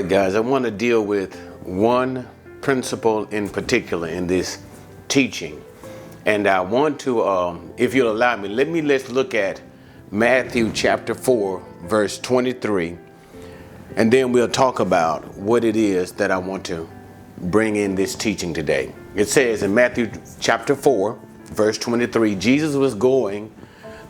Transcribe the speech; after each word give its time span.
Right, 0.00 0.08
guys, 0.08 0.34
I 0.34 0.40
want 0.40 0.64
to 0.64 0.70
deal 0.70 1.04
with 1.04 1.38
one 1.62 2.26
principle 2.62 3.26
in 3.26 3.50
particular 3.50 4.08
in 4.08 4.26
this 4.26 4.56
teaching. 5.08 5.62
And 6.24 6.46
I 6.46 6.60
want 6.60 6.98
to, 7.00 7.22
um, 7.22 7.70
if 7.76 7.94
you'll 7.94 8.10
allow 8.10 8.34
me, 8.36 8.48
let 8.48 8.66
me 8.68 8.80
let's 8.80 9.10
look 9.10 9.34
at 9.34 9.60
Matthew 10.10 10.72
chapter 10.72 11.14
4, 11.14 11.62
verse 11.82 12.18
23. 12.18 12.96
And 13.96 14.10
then 14.10 14.32
we'll 14.32 14.48
talk 14.48 14.80
about 14.80 15.36
what 15.36 15.64
it 15.64 15.76
is 15.76 16.12
that 16.12 16.30
I 16.30 16.38
want 16.38 16.64
to 16.64 16.88
bring 17.36 17.76
in 17.76 17.94
this 17.94 18.14
teaching 18.14 18.54
today. 18.54 18.94
It 19.14 19.26
says 19.26 19.62
in 19.62 19.74
Matthew 19.74 20.10
chapter 20.40 20.74
4, 20.74 21.20
verse 21.44 21.76
23 21.76 22.36
Jesus 22.36 22.74
was 22.74 22.94
going 22.94 23.52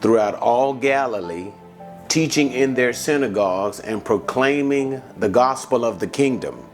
throughout 0.01 0.37
all 0.37 0.73
Galilee, 0.73 1.51
teaching 2.11 2.53
in 2.53 2.75
their 2.75 2.93
synagogues 2.93 3.81
and 3.81 4.05
proclaiming 4.05 5.01
the 5.17 5.29
gospel 5.29 5.85
of 5.85 6.01
the 6.01 6.07
kingdom 6.07 6.67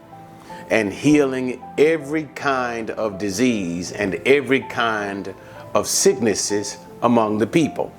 and 0.71 0.93
healing 0.93 1.63
every 1.79 2.25
kind 2.35 2.91
of 2.91 3.19
disease 3.19 3.93
and 3.93 4.15
every 4.27 4.61
kind 4.61 5.33
of 5.75 5.87
sicknesses 5.87 6.79
among 7.03 7.39
the 7.39 7.47
people. 7.47 7.93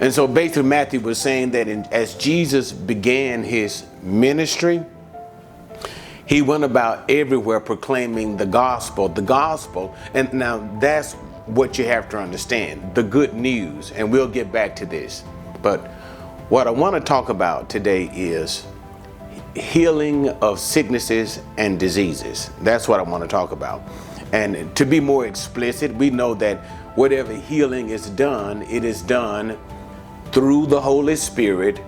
And 0.00 0.12
so 0.12 0.26
basically, 0.26 0.64
Matthew 0.64 1.00
was 1.00 1.18
saying 1.18 1.52
that 1.52 1.68
in, 1.68 1.84
as 1.92 2.14
Jesus 2.14 2.72
began 2.72 3.44
his 3.44 3.86
ministry, 4.02 4.82
he 6.26 6.42
went 6.42 6.64
about 6.64 7.08
everywhere 7.10 7.60
proclaiming 7.60 8.36
the 8.36 8.46
gospel, 8.46 9.08
the 9.08 9.22
gospel. 9.22 9.94
And 10.14 10.32
now 10.32 10.68
that's 10.80 11.12
what 11.46 11.78
you 11.78 11.84
have 11.84 12.08
to 12.10 12.18
understand 12.18 12.94
the 12.94 13.02
good 13.02 13.34
news. 13.34 13.92
And 13.92 14.10
we'll 14.10 14.28
get 14.28 14.50
back 14.50 14.74
to 14.76 14.86
this. 14.86 15.22
But 15.62 15.90
what 16.50 16.66
I 16.66 16.70
want 16.70 16.96
to 16.96 17.00
talk 17.00 17.28
about 17.28 17.70
today 17.70 18.10
is 18.12 18.66
healing 19.54 20.30
of 20.40 20.58
sicknesses 20.58 21.38
and 21.56 21.78
diseases. 21.78 22.50
That's 22.62 22.88
what 22.88 22.98
I 22.98 23.04
want 23.04 23.22
to 23.22 23.28
talk 23.28 23.52
about. 23.52 23.82
And 24.32 24.74
to 24.74 24.84
be 24.84 24.98
more 24.98 25.26
explicit, 25.26 25.94
we 25.94 26.10
know 26.10 26.34
that 26.34 26.58
whatever 26.96 27.32
healing 27.32 27.90
is 27.90 28.10
done, 28.10 28.62
it 28.62 28.84
is 28.84 29.00
done 29.00 29.56
through 30.32 30.66
the 30.66 30.80
Holy 30.80 31.14
Spirit 31.14 31.80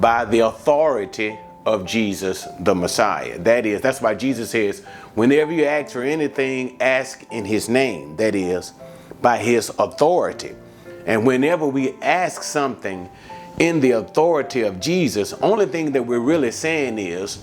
by 0.00 0.24
the 0.24 0.40
authority 0.40 1.38
of 1.66 1.84
Jesus 1.84 2.48
the 2.60 2.74
Messiah. 2.74 3.38
That 3.40 3.66
is, 3.66 3.82
that's 3.82 4.00
why 4.00 4.14
Jesus 4.14 4.48
says, 4.48 4.82
whenever 5.14 5.52
you 5.52 5.66
ask 5.66 5.92
for 5.92 6.02
anything, 6.02 6.80
ask 6.80 7.22
in 7.30 7.44
his 7.44 7.68
name. 7.68 8.16
That 8.16 8.34
is, 8.34 8.72
by 9.20 9.36
his 9.36 9.68
authority. 9.78 10.56
And 11.04 11.26
whenever 11.26 11.66
we 11.68 11.92
ask 12.00 12.42
something 12.42 13.10
in 13.58 13.80
the 13.80 13.92
authority 13.92 14.62
of 14.62 14.80
Jesus, 14.80 15.32
only 15.34 15.66
thing 15.66 15.92
that 15.92 16.02
we're 16.02 16.20
really 16.20 16.50
saying 16.50 16.98
is, 16.98 17.42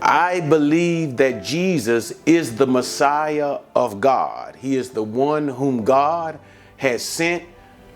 I 0.00 0.40
believe 0.40 1.16
that 1.16 1.42
Jesus 1.42 2.12
is 2.24 2.56
the 2.56 2.66
Messiah 2.66 3.58
of 3.74 4.00
God. 4.00 4.54
He 4.56 4.76
is 4.76 4.90
the 4.90 5.02
one 5.02 5.48
whom 5.48 5.84
God 5.84 6.38
has 6.76 7.02
sent 7.02 7.42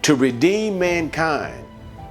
to 0.03 0.17
redeem 0.17 0.81
mankind. 0.81 1.65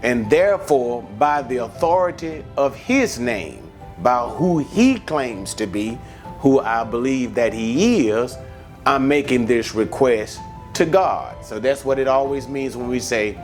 And 0.03 0.29
therefore, 0.29 1.03
by 1.19 1.41
the 1.41 1.57
authority 1.57 2.43
of 2.55 2.75
his 2.75 3.19
name, 3.19 3.69
by 4.01 4.27
who 4.29 4.59
he 4.59 4.99
claims 4.99 5.53
to 5.55 5.67
be, 5.67 5.97
who 6.39 6.59
I 6.59 6.85
believe 6.85 7.35
that 7.35 7.53
he 7.53 8.09
is, 8.09 8.37
I'm 8.85 9.07
making 9.07 9.45
this 9.45 9.75
request 9.75 10.39
to 10.73 10.85
God. 10.85 11.45
So 11.45 11.59
that's 11.59 11.83
what 11.85 11.99
it 11.99 12.07
always 12.07 12.47
means 12.47 12.77
when 12.77 12.87
we 12.87 12.99
say, 12.99 13.37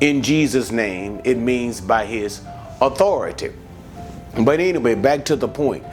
in 0.00 0.22
Jesus' 0.22 0.70
name, 0.70 1.20
it 1.24 1.38
means 1.38 1.80
by 1.80 2.06
his 2.06 2.42
authority. 2.80 3.52
But 4.38 4.60
anyway, 4.60 4.94
back 4.94 5.24
to 5.26 5.36
the 5.36 5.48
point. 5.48 5.84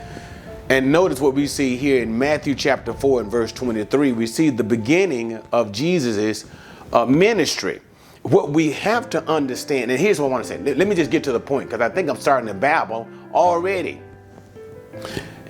And 0.69 0.91
notice 0.91 1.21
what 1.21 1.33
we 1.33 1.47
see 1.47 1.77
here 1.77 2.03
in 2.03 2.17
Matthew 2.17 2.53
chapter 2.53 2.93
4 2.93 3.21
and 3.21 3.31
verse 3.31 3.51
23. 3.51 4.11
We 4.11 4.27
see 4.27 4.49
the 4.49 4.63
beginning 4.63 5.35
of 5.51 5.71
Jesus' 5.71 6.45
uh, 6.91 7.05
ministry 7.05 7.81
what 8.27 8.49
we 8.49 8.71
have 8.73 9.09
to 9.11 9.23
understand, 9.29 9.89
and 9.89 9.99
here's 9.99 10.19
what 10.19 10.27
I 10.27 10.29
want 10.31 10.45
to 10.45 10.49
say. 10.49 10.75
Let 10.75 10.87
me 10.87 10.95
just 10.95 11.11
get 11.11 11.23
to 11.25 11.31
the 11.31 11.39
point 11.39 11.69
because 11.69 11.81
I 11.81 11.93
think 11.93 12.09
I'm 12.09 12.17
starting 12.17 12.47
to 12.47 12.53
babble 12.53 13.07
already. 13.33 14.01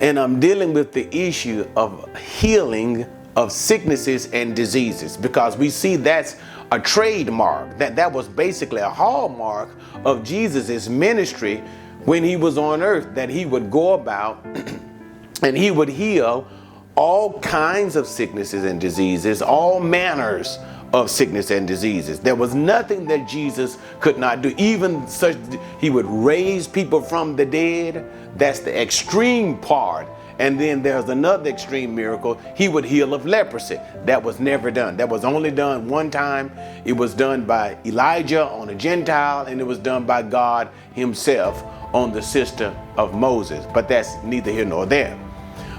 And 0.00 0.18
I'm 0.18 0.38
dealing 0.38 0.72
with 0.72 0.92
the 0.92 1.12
issue 1.14 1.68
of 1.74 2.08
healing 2.16 3.04
of 3.34 3.50
sicknesses 3.50 4.30
and 4.32 4.54
diseases 4.54 5.16
because 5.16 5.56
we 5.56 5.70
see 5.70 5.96
that's 5.96 6.36
a 6.70 6.78
trademark. 6.78 7.78
That 7.78 7.96
that 7.96 8.12
was 8.12 8.28
basically 8.28 8.80
a 8.80 8.90
hallmark 8.90 9.70
of 10.04 10.22
Jesus' 10.24 10.88
ministry 10.88 11.62
when 12.04 12.22
he 12.22 12.36
was 12.36 12.58
on 12.58 12.82
earth, 12.82 13.14
that 13.14 13.28
he 13.28 13.44
would 13.44 13.70
go 13.70 13.94
about 13.94 14.44
and 15.42 15.56
he 15.56 15.70
would 15.70 15.88
heal 15.88 16.46
all 16.94 17.38
kinds 17.40 17.96
of 17.96 18.06
sicknesses 18.06 18.64
and 18.64 18.80
diseases, 18.80 19.40
all 19.40 19.78
manners 19.78 20.58
of 20.92 21.10
sickness 21.10 21.50
and 21.50 21.68
diseases. 21.68 22.18
There 22.18 22.34
was 22.34 22.54
nothing 22.54 23.06
that 23.06 23.28
Jesus 23.28 23.78
could 24.00 24.18
not 24.18 24.42
do. 24.42 24.54
Even 24.56 25.06
such, 25.06 25.36
he 25.80 25.90
would 25.90 26.06
raise 26.06 26.66
people 26.66 27.00
from 27.00 27.36
the 27.36 27.44
dead. 27.44 28.10
That's 28.36 28.60
the 28.60 28.80
extreme 28.80 29.58
part. 29.58 30.08
And 30.38 30.60
then 30.60 30.82
there's 30.82 31.08
another 31.08 31.50
extreme 31.50 31.94
miracle. 31.94 32.40
He 32.54 32.68
would 32.68 32.84
heal 32.84 33.14
of 33.14 33.26
leprosy. 33.26 33.80
That 34.04 34.22
was 34.22 34.38
never 34.38 34.70
done. 34.70 34.96
That 34.96 35.08
was 35.08 35.24
only 35.24 35.50
done 35.50 35.88
one 35.88 36.10
time. 36.10 36.52
It 36.84 36.92
was 36.92 37.14
done 37.14 37.44
by 37.44 37.76
Elijah 37.84 38.44
on 38.44 38.68
a 38.68 38.74
Gentile, 38.74 39.46
and 39.46 39.60
it 39.60 39.64
was 39.64 39.78
done 39.78 40.06
by 40.06 40.22
God 40.22 40.68
Himself 40.94 41.62
on 41.92 42.12
the 42.12 42.22
sister 42.22 42.74
of 42.96 43.14
Moses. 43.14 43.66
But 43.74 43.88
that's 43.88 44.14
neither 44.22 44.50
here 44.52 44.64
nor 44.64 44.86
there. 44.86 45.18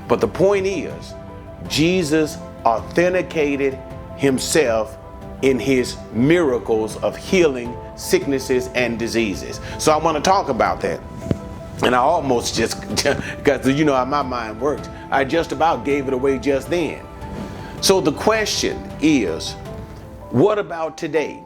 But 0.07 0.19
the 0.19 0.27
point 0.27 0.65
is, 0.65 1.13
Jesus 1.67 2.37
authenticated 2.65 3.79
Himself 4.17 4.97
in 5.41 5.59
his 5.59 5.97
miracles 6.11 6.97
of 6.97 7.15
healing 7.15 7.75
sicknesses 7.95 8.67
and 8.75 8.99
diseases. 8.99 9.59
So 9.77 9.91
I 9.91 9.97
want 9.97 10.17
to 10.17 10.21
talk 10.21 10.49
about 10.49 10.81
that. 10.81 10.99
And 11.83 11.95
I 11.95 11.99
almost 11.99 12.55
just, 12.55 12.81
because 13.37 13.67
you 13.67 13.85
know 13.85 13.95
how 13.95 14.05
my 14.05 14.21
mind 14.21 14.59
works, 14.59 14.89
I 15.11 15.23
just 15.23 15.51
about 15.51 15.85
gave 15.85 16.07
it 16.07 16.13
away 16.13 16.37
just 16.39 16.69
then. 16.69 17.05
So 17.81 18.01
the 18.01 18.11
question 18.11 18.77
is 19.01 19.53
what 20.31 20.59
about 20.59 20.97
today? 20.97 21.41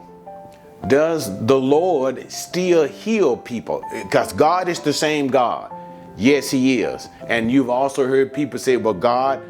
Does 0.88 1.46
the 1.46 1.58
Lord 1.58 2.30
still 2.30 2.86
heal 2.86 3.36
people? 3.36 3.82
Because 4.02 4.32
God 4.32 4.68
is 4.68 4.80
the 4.80 4.92
same 4.92 5.28
God. 5.28 5.72
Yes, 6.16 6.50
He 6.50 6.82
is. 6.82 7.08
And 7.26 7.50
you've 7.50 7.70
also 7.70 8.06
heard 8.06 8.34
people 8.34 8.58
say, 8.58 8.76
well, 8.76 8.92
God, 8.92 9.42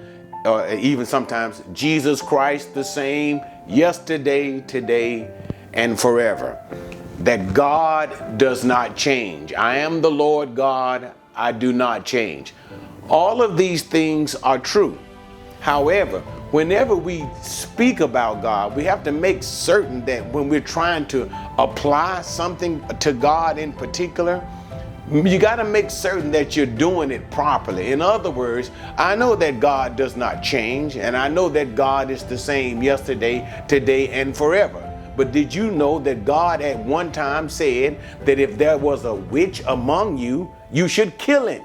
or 0.45 0.69
even 0.75 1.07
sometimes 1.07 1.63
Jesus 1.73 2.23
Christ 2.23 2.75
the 2.75 2.85
same 2.85 3.41
yesterday, 3.67 4.61
today, 4.61 5.29
and 5.73 5.99
forever. 5.99 6.59
That 7.21 7.55
God 7.55 8.39
does 8.39 8.65
not 8.65 8.97
change. 8.97 9.53
I 9.55 9.77
am 9.79 10.01
the 10.01 10.11
Lord 10.11 10.55
God, 10.55 11.13
I 11.35 11.53
do 11.53 11.73
not 11.73 12.05
change. 12.05 12.55
All 13.09 13.43
of 13.43 13.57
these 13.57 13.83
things 13.83 14.35
are 14.37 14.59
true. 14.59 14.99
However, 15.61 16.21
whenever 16.51 16.95
we 16.95 17.25
speak 17.43 18.01
about 18.01 18.43
God, 18.43 18.77
we 18.77 18.85
have 18.85 19.03
to 19.05 19.13
make 19.13 19.43
certain 19.43 20.05
that 20.05 20.27
when 20.33 20.49
we're 20.49 20.61
trying 20.61 21.07
to 21.07 21.31
apply 21.59 22.23
something 22.23 22.87
to 22.99 23.13
God 23.13 23.59
in 23.59 23.73
particular, 23.73 24.47
you 25.11 25.39
got 25.39 25.57
to 25.57 25.65
make 25.65 25.91
certain 25.91 26.31
that 26.33 26.57
you're 26.57 26.67
doing 26.67 27.11
it 27.11 27.31
properly. 27.31 27.93
In 27.93 28.01
other 28.03 28.31
words, 28.31 28.71
I 28.97 29.15
know 29.17 29.35
that 29.37 29.61
God 29.61 29.97
does 29.97 30.17
not 30.17 30.43
change, 30.43 30.97
and 30.97 31.17
I 31.17 31.29
know 31.29 31.49
that 31.51 31.75
God 31.75 32.11
is 32.11 32.25
the 32.25 32.39
same 32.39 32.83
yesterday, 32.83 33.65
today, 33.69 34.09
and 34.09 34.37
forever. 34.37 34.84
But 35.17 35.33
did 35.33 35.55
you 35.55 35.71
know 35.71 35.99
that 36.01 36.25
God 36.25 36.61
at 36.61 36.79
one 36.79 37.13
time 37.13 37.49
said 37.49 37.99
that 38.25 38.39
if 38.39 38.59
there 38.59 38.79
was 38.79 39.05
a 39.05 39.15
witch 39.15 39.63
among 39.67 40.19
you, 40.19 40.51
you 40.73 40.89
should 40.89 41.17
kill 41.19 41.47
him? 41.47 41.63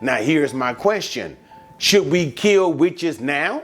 Now, 0.00 0.16
here's 0.16 0.54
my 0.54 0.74
question 0.74 1.36
Should 1.78 2.10
we 2.10 2.30
kill 2.30 2.72
witches 2.72 3.20
now? 3.20 3.62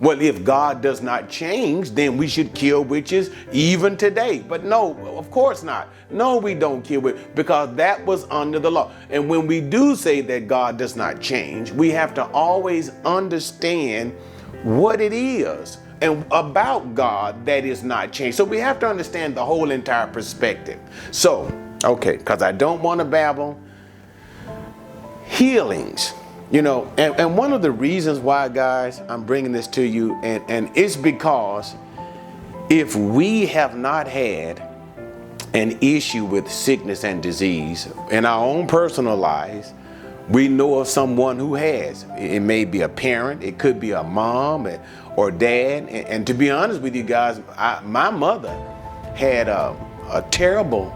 Well, 0.00 0.20
if 0.20 0.44
God 0.44 0.80
does 0.80 1.02
not 1.02 1.28
change, 1.28 1.90
then 1.90 2.16
we 2.16 2.28
should 2.28 2.54
kill 2.54 2.84
witches 2.84 3.30
even 3.50 3.96
today. 3.96 4.38
But 4.38 4.64
no, 4.64 4.96
of 5.16 5.28
course 5.30 5.64
not. 5.64 5.88
No, 6.08 6.36
we 6.36 6.54
don't 6.54 6.82
kill 6.82 7.00
witches 7.00 7.20
because 7.34 7.74
that 7.74 8.04
was 8.06 8.24
under 8.30 8.60
the 8.60 8.70
law. 8.70 8.92
And 9.10 9.28
when 9.28 9.48
we 9.48 9.60
do 9.60 9.96
say 9.96 10.20
that 10.20 10.46
God 10.46 10.76
does 10.76 10.94
not 10.94 11.20
change, 11.20 11.72
we 11.72 11.90
have 11.90 12.14
to 12.14 12.24
always 12.26 12.90
understand 13.04 14.12
what 14.62 15.00
it 15.00 15.12
is 15.12 15.78
and 16.00 16.24
about 16.30 16.94
God 16.94 17.44
that 17.46 17.64
is 17.64 17.82
not 17.82 18.12
changed. 18.12 18.36
So 18.36 18.44
we 18.44 18.58
have 18.58 18.78
to 18.80 18.88
understand 18.88 19.36
the 19.36 19.44
whole 19.44 19.70
entire 19.70 20.06
perspective. 20.06 20.78
So, 21.10 21.52
okay, 21.84 22.16
because 22.16 22.42
I 22.42 22.52
don't 22.52 22.82
want 22.82 23.00
to 23.00 23.04
babble. 23.04 23.60
Healings 25.26 26.14
you 26.50 26.62
know, 26.62 26.90
and, 26.96 27.14
and 27.16 27.36
one 27.36 27.52
of 27.52 27.60
the 27.60 27.70
reasons 27.70 28.18
why, 28.18 28.48
guys, 28.48 29.02
I'm 29.08 29.24
bringing 29.24 29.52
this 29.52 29.66
to 29.68 29.82
you, 29.82 30.14
and, 30.22 30.42
and 30.48 30.70
it's 30.74 30.96
because 30.96 31.74
if 32.70 32.96
we 32.96 33.46
have 33.46 33.76
not 33.76 34.08
had 34.08 34.62
an 35.52 35.78
issue 35.82 36.24
with 36.24 36.50
sickness 36.50 37.04
and 37.04 37.22
disease 37.22 37.88
in 38.10 38.24
our 38.24 38.42
own 38.44 38.66
personal 38.66 39.16
lives, 39.16 39.74
we 40.30 40.48
know 40.48 40.78
of 40.78 40.88
someone 40.88 41.38
who 41.38 41.54
has. 41.54 42.04
It 42.16 42.40
may 42.40 42.64
be 42.64 42.82
a 42.82 42.88
parent, 42.88 43.42
it 43.42 43.58
could 43.58 43.78
be 43.78 43.92
a 43.92 44.02
mom 44.02 44.66
or 45.18 45.32
dad. 45.32 45.88
And, 45.88 46.24
to 46.28 46.32
be 46.32 46.48
honest 46.48 46.80
with 46.80 46.94
you 46.94 47.02
guys, 47.02 47.40
I, 47.56 47.80
my 47.84 48.08
mother 48.08 48.54
had 49.16 49.48
a, 49.48 49.76
a 50.12 50.22
terrible 50.30 50.94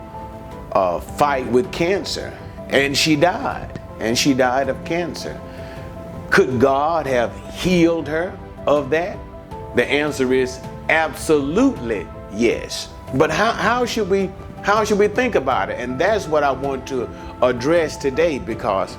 uh, 0.71 1.01
fight 1.01 1.45
with 1.49 1.73
cancer, 1.73 2.33
and 2.69 2.97
she 2.97 3.17
died. 3.17 3.81
And 3.99 4.17
she 4.17 4.33
died 4.33 4.69
of 4.69 4.85
cancer. 4.85 5.41
Could 6.31 6.61
God 6.61 7.05
have 7.05 7.37
healed 7.53 8.07
her 8.07 8.39
of 8.65 8.91
that? 8.91 9.19
The 9.75 9.85
answer 9.85 10.33
is 10.33 10.61
absolutely 10.89 12.07
yes. 12.33 12.91
But 13.15 13.29
how, 13.33 13.51
how 13.51 13.85
should 13.85 14.09
we 14.09 14.31
how 14.63 14.85
should 14.85 15.01
we 15.01 15.09
think 15.09 15.35
about 15.35 15.71
it? 15.71 15.81
And 15.81 16.01
that's 16.01 16.29
what 16.29 16.45
I 16.45 16.53
want 16.53 16.87
to 16.87 17.09
address 17.43 17.97
today 17.97 18.39
because 18.39 18.97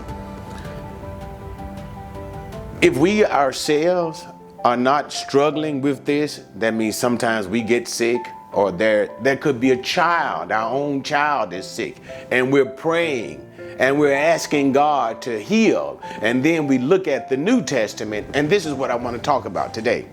if 2.81 2.98
we 2.98 3.24
ourselves 3.24 4.26
are 4.63 4.77
not 4.77 5.12
struggling 5.12 5.81
with 5.81 6.06
this, 6.06 6.44
that 6.56 6.74
means 6.74 6.98
sometimes 6.98 7.48
we 7.48 7.62
get 7.62 7.88
sick 7.88 8.21
or 8.54 8.71
there 8.71 9.10
there 9.21 9.36
could 9.36 9.60
be 9.60 9.71
a 9.71 9.77
child, 9.77 10.51
our 10.51 10.71
own 10.71 11.04
child 11.04 11.54
is 11.54 11.68
sick, 11.68 11.98
and 12.31 12.51
we're 12.51 12.65
praying 12.65 13.50
and 13.80 14.00
we're 14.00 14.13
asking 14.13 14.71
God 14.71 15.21
to 15.24 15.42
heal. 15.42 16.00
And 16.21 16.45
then 16.45 16.68
we 16.68 16.77
look 16.77 17.07
at 17.07 17.27
the 17.27 17.38
New 17.38 17.63
Testament, 17.63 18.27
and 18.36 18.50
this 18.50 18.65
is 18.65 18.74
what 18.74 18.92
I 18.92 18.95
want 18.95 19.18
to 19.18 19.21
talk 19.21 19.45
about 19.45 19.74
today. 19.74 20.06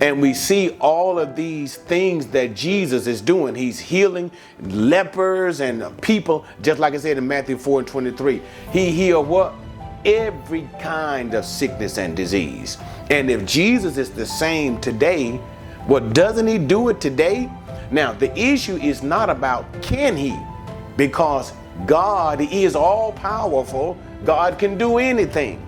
And 0.00 0.22
we 0.22 0.32
see 0.32 0.70
all 0.80 1.18
of 1.18 1.36
these 1.36 1.76
things 1.76 2.28
that 2.28 2.54
Jesus 2.54 3.06
is 3.06 3.20
doing. 3.20 3.54
He's 3.54 3.78
healing 3.78 4.30
lepers 4.60 5.60
and 5.60 6.00
people, 6.00 6.46
just 6.62 6.78
like 6.78 6.94
I 6.94 6.98
said 6.98 7.18
in 7.18 7.26
Matthew 7.26 7.58
4 7.58 7.80
and 7.80 7.88
23. 7.88 8.40
He 8.72 8.90
healed 8.92 9.26
what? 9.26 9.54
every 10.04 10.68
kind 10.80 11.34
of 11.34 11.44
sickness 11.44 11.98
and 11.98 12.16
disease. 12.16 12.78
And 13.10 13.30
if 13.30 13.44
Jesus 13.46 13.96
is 13.96 14.10
the 14.10 14.26
same 14.26 14.80
today, 14.80 15.40
well, 15.88 16.06
doesn't 16.10 16.46
he 16.46 16.58
do 16.58 16.88
it 16.90 17.00
today? 17.00 17.50
Now, 17.90 18.12
the 18.12 18.36
issue 18.38 18.76
is 18.76 19.02
not 19.02 19.30
about 19.30 19.82
can 19.82 20.16
he, 20.16 20.38
because 20.96 21.52
God 21.86 22.40
is 22.40 22.76
all 22.76 23.12
powerful, 23.12 23.96
God 24.24 24.58
can 24.58 24.76
do 24.76 24.98
anything. 24.98 25.64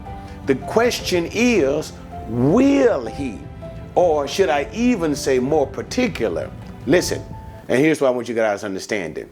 The 0.47 0.57
question 0.57 1.29
is, 1.33 1.93
will 2.29 3.07
he? 3.07 3.39
Or 3.95 4.29
should 4.29 4.49
I 4.51 4.69
even 4.73 5.15
say 5.15 5.39
more 5.39 5.67
particular? 5.67 6.51
Listen, 6.87 7.23
and 7.69 7.79
here's 7.79 8.01
what 8.01 8.09
I 8.09 8.11
want 8.11 8.29
you 8.29 8.35
guys 8.35 8.61
to 8.61 8.67
understand 8.67 9.17
it. 9.19 9.29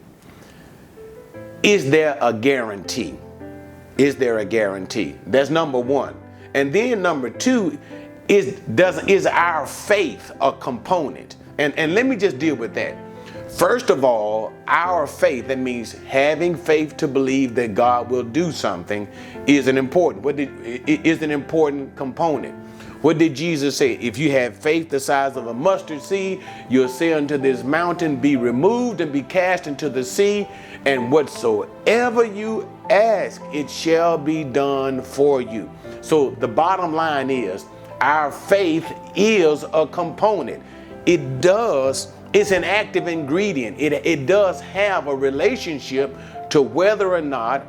Is 1.61 1.89
there 1.89 2.17
a 2.21 2.33
guarantee? 2.33 3.17
is 3.99 4.15
there 4.15 4.37
a 4.37 4.45
guarantee? 4.45 5.13
That's 5.27 5.49
number 5.49 5.77
one. 5.77 6.15
And 6.53 6.71
then 6.71 7.01
number 7.01 7.29
two 7.29 7.77
is 8.29 8.59
does 8.75 9.05
is 9.07 9.25
our 9.25 9.65
faith 9.65 10.31
a 10.39 10.53
component? 10.53 11.35
And 11.57 11.77
and 11.77 11.93
let 11.93 12.05
me 12.05 12.15
just 12.15 12.39
deal 12.39 12.55
with 12.55 12.73
that. 12.75 12.95
First 13.49 13.89
of 13.89 14.03
all, 14.03 14.53
our 14.67 15.07
faith, 15.07 15.47
that 15.47 15.57
means 15.57 15.93
having 15.93 16.55
faith 16.55 16.95
to 16.97 17.07
believe 17.07 17.55
that 17.55 17.73
God 17.73 18.09
will 18.09 18.23
do 18.23 18.51
something, 18.51 19.07
is 19.47 19.67
an 19.67 19.77
important, 19.77 20.23
what 20.23 20.35
did, 20.35 20.51
is 20.87 21.23
an 21.23 21.31
important 21.31 21.95
component. 21.95 22.55
What 23.01 23.17
did 23.17 23.33
Jesus 23.33 23.77
say? 23.77 23.93
If 23.93 24.17
you 24.17 24.31
have 24.31 24.55
faith 24.55 24.89
the 24.89 24.99
size 24.99 25.35
of 25.35 25.47
a 25.47 25.53
mustard 25.53 26.01
seed, 26.01 26.43
you'll 26.69 26.89
say 26.89 27.13
unto 27.13 27.37
this 27.37 27.63
mountain, 27.63 28.17
Be 28.17 28.35
removed 28.35 29.01
and 29.01 29.11
be 29.11 29.23
cast 29.23 29.67
into 29.67 29.89
the 29.89 30.03
sea, 30.03 30.47
and 30.85 31.11
whatsoever 31.11 32.25
you 32.25 32.69
ask, 32.89 33.41
it 33.51 33.69
shall 33.69 34.17
be 34.17 34.43
done 34.43 35.01
for 35.01 35.41
you. 35.41 35.71
So 36.01 36.31
the 36.31 36.47
bottom 36.47 36.93
line 36.93 37.29
is 37.29 37.65
our 38.01 38.31
faith 38.31 38.91
is 39.15 39.65
a 39.73 39.87
component. 39.87 40.63
It 41.05 41.41
does, 41.41 42.11
it's 42.33 42.51
an 42.51 42.63
active 42.63 43.07
ingredient. 43.07 43.79
It, 43.79 43.93
it 43.93 44.25
does 44.25 44.61
have 44.61 45.07
a 45.07 45.15
relationship 45.15 46.15
to 46.49 46.61
whether 46.61 47.13
or 47.13 47.21
not 47.21 47.65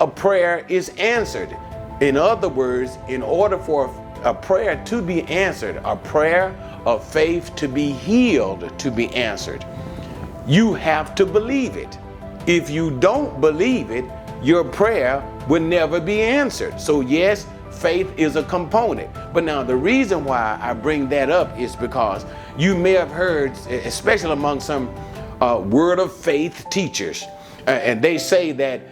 a 0.00 0.06
prayer 0.06 0.64
is 0.68 0.90
answered. 0.98 1.56
In 2.00 2.16
other 2.16 2.48
words, 2.48 2.98
in 3.08 3.22
order 3.22 3.58
for 3.58 3.94
a 4.22 4.34
prayer 4.34 4.82
to 4.86 5.02
be 5.02 5.22
answered, 5.24 5.80
a 5.84 5.96
prayer 5.96 6.54
of 6.84 7.06
faith 7.06 7.54
to 7.56 7.68
be 7.68 7.92
healed 7.92 8.78
to 8.78 8.90
be 8.90 9.08
answered, 9.14 9.64
you 10.46 10.74
have 10.74 11.14
to 11.16 11.26
believe 11.26 11.76
it. 11.76 11.98
If 12.46 12.70
you 12.70 12.90
don't 12.98 13.40
believe 13.40 13.90
it, 13.90 14.04
your 14.42 14.64
prayer 14.64 15.22
will 15.48 15.62
never 15.62 16.00
be 16.00 16.22
answered. 16.22 16.80
So, 16.80 17.02
yes, 17.02 17.46
faith 17.80 18.12
is 18.16 18.36
a 18.36 18.42
component. 18.42 19.10
But 19.32 19.44
now, 19.44 19.62
the 19.62 19.76
reason 19.76 20.24
why 20.24 20.58
I 20.60 20.74
bring 20.74 21.08
that 21.08 21.30
up 21.30 21.58
is 21.58 21.74
because 21.74 22.24
you 22.58 22.76
may 22.76 22.92
have 22.92 23.10
heard, 23.10 23.52
especially 23.68 24.32
among 24.32 24.60
some 24.60 24.94
uh, 25.40 25.62
word 25.64 25.98
of 25.98 26.14
faith 26.14 26.66
teachers, 26.70 27.24
uh, 27.66 27.70
and 27.70 28.02
they 28.02 28.18
say 28.18 28.52
that 28.52 28.82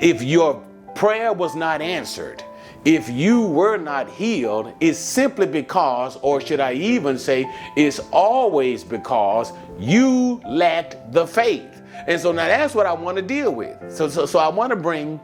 if 0.00 0.22
your 0.22 0.62
prayer 0.94 1.32
was 1.32 1.56
not 1.56 1.82
answered, 1.82 2.42
if 2.84 3.10
you 3.10 3.42
were 3.42 3.78
not 3.78 4.08
healed, 4.08 4.72
it's 4.78 4.98
simply 4.98 5.46
because, 5.46 6.16
or 6.22 6.40
should 6.40 6.60
I 6.60 6.74
even 6.74 7.18
say, 7.18 7.44
it's 7.76 7.98
always 8.12 8.84
because 8.84 9.52
you 9.76 10.40
lacked 10.46 11.12
the 11.12 11.26
faith. 11.26 11.82
And 12.06 12.20
so 12.20 12.30
now 12.30 12.46
that's 12.46 12.76
what 12.76 12.86
I 12.86 12.92
want 12.92 13.16
to 13.16 13.22
deal 13.22 13.52
with. 13.52 13.76
So, 13.92 14.08
so, 14.08 14.24
so 14.24 14.38
I 14.38 14.48
want 14.48 14.70
to 14.70 14.76
bring 14.76 15.18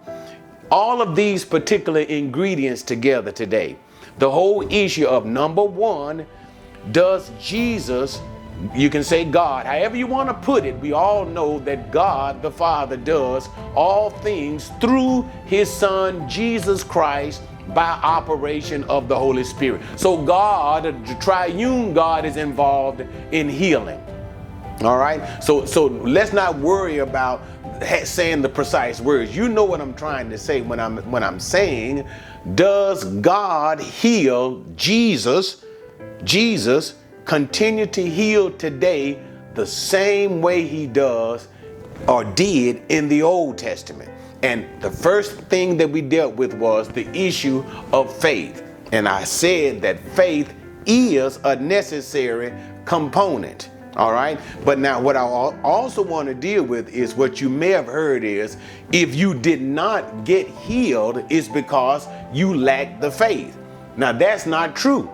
all 0.73 1.03
of 1.03 1.15
these 1.15 1.45
particular 1.45 2.01
ingredients 2.01 2.83
together 2.83 3.31
today. 3.31 3.77
The 4.19 4.31
whole 4.31 4.67
issue 4.73 5.05
of 5.05 5.27
number 5.27 5.63
one, 5.63 6.27
does 6.93 7.31
Jesus, 7.39 8.21
you 8.75 8.89
can 8.89 9.05
say 9.05 9.27
God, 9.27 9.67
however 9.67 9.97
you 9.97 10.07
want 10.07 10.31
to 10.31 10.35
put 10.35 10.65
it, 10.65 10.79
we 10.81 10.93
all 10.93 11.27
know 11.27 11.59
that 11.61 11.93
God 11.93 12.41
the 12.41 12.51
Father 12.51 12.97
does 12.97 13.51
all 13.75 14.09
things 14.09 14.71
through 14.81 15.23
his 15.45 15.71
Son 15.71 16.27
Jesus 16.27 16.83
Christ 16.83 17.43
by 17.75 17.91
operation 18.03 18.83
of 18.85 19.09
the 19.09 19.19
Holy 19.19 19.45
Spirit. 19.45 19.83
So 19.97 20.25
God, 20.25 20.85
the 20.85 21.15
triune 21.21 21.93
God, 21.93 22.25
is 22.25 22.39
involved 22.39 23.07
in 23.31 23.47
healing. 23.47 24.01
All 24.85 24.99
right. 24.99 25.43
So 25.43 25.65
so 25.65 25.87
let's 25.87 26.33
not 26.33 26.59
worry 26.59 26.99
about 26.99 27.43
saying 28.05 28.43
the 28.43 28.49
precise 28.49 29.01
words. 29.01 29.37
You 29.37 29.49
know 29.49 29.65
what 29.65 29.81
I'm 29.81 29.95
trying 29.95 30.31
to 30.31 30.39
say 30.39 30.61
when 30.61 30.81
I'm 30.81 30.99
when 31.11 31.23
I'm 31.23 31.41
saying, 31.41 32.07
does 32.55 33.05
God 33.05 33.81
heal 33.81 34.65
Jesus? 34.77 35.65
Jesus 36.25 36.95
continue 37.25 37.87
to 37.87 38.09
heal 38.09 38.51
today 38.51 39.23
the 39.55 39.67
same 39.67 40.41
way 40.41 40.67
he 40.67 40.87
does 40.87 41.49
or 42.09 42.25
did 42.25 42.83
in 42.89 43.09
the 43.09 43.23
Old 43.23 43.59
Testament. 43.59 44.11
And 44.43 44.67
the 44.83 44.91
first 44.91 45.39
thing 45.43 45.77
that 45.77 45.89
we 45.89 46.03
dealt 46.03 46.35
with 46.35 46.55
was 46.55 46.89
the 46.89 47.09
issue 47.17 47.65
of 47.93 48.15
faith. 48.21 48.65
And 48.91 49.09
I 49.09 49.25
said 49.25 49.81
that 49.83 50.01
faith 50.01 50.53
is 50.85 51.39
a 51.45 51.55
necessary 51.57 52.53
component. 52.85 53.71
All 53.97 54.13
right. 54.13 54.41
But 54.65 54.79
now, 54.79 55.01
what 55.01 55.17
I 55.17 55.21
also 55.21 56.03
want 56.03 56.29
to 56.29 56.35
deal 56.35 56.63
with 56.63 56.89
is 56.95 57.15
what 57.15 57.41
you 57.41 57.49
may 57.49 57.69
have 57.71 57.87
heard 57.87 58.25
is 58.25 58.57
if 58.93 59.15
you 59.15 59.35
did 59.35 59.61
not 59.61 60.25
get 60.25 60.49
healed, 60.49 61.25
it's 61.29 61.49
because 61.49 62.09
you 62.33 62.55
lack 62.55 63.01
the 63.01 63.11
faith. 63.11 63.57
Now, 63.97 64.13
that's 64.13 64.47
not 64.47 64.75
true. 64.75 65.11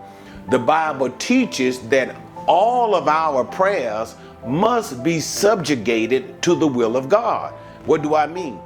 The 0.51 0.59
Bible 0.59 1.11
teaches 1.19 1.81
that 1.89 2.15
all 2.47 2.95
of 2.95 3.09
our 3.09 3.45
prayers 3.45 4.15
must 4.47 5.03
be 5.03 5.19
subjugated 5.21 6.41
to 6.43 6.55
the 6.55 6.67
will 6.67 6.97
of 6.97 7.09
God. 7.09 7.53
What 7.85 8.03
do 8.03 8.15
I 8.15 8.27
mean? 8.27 8.59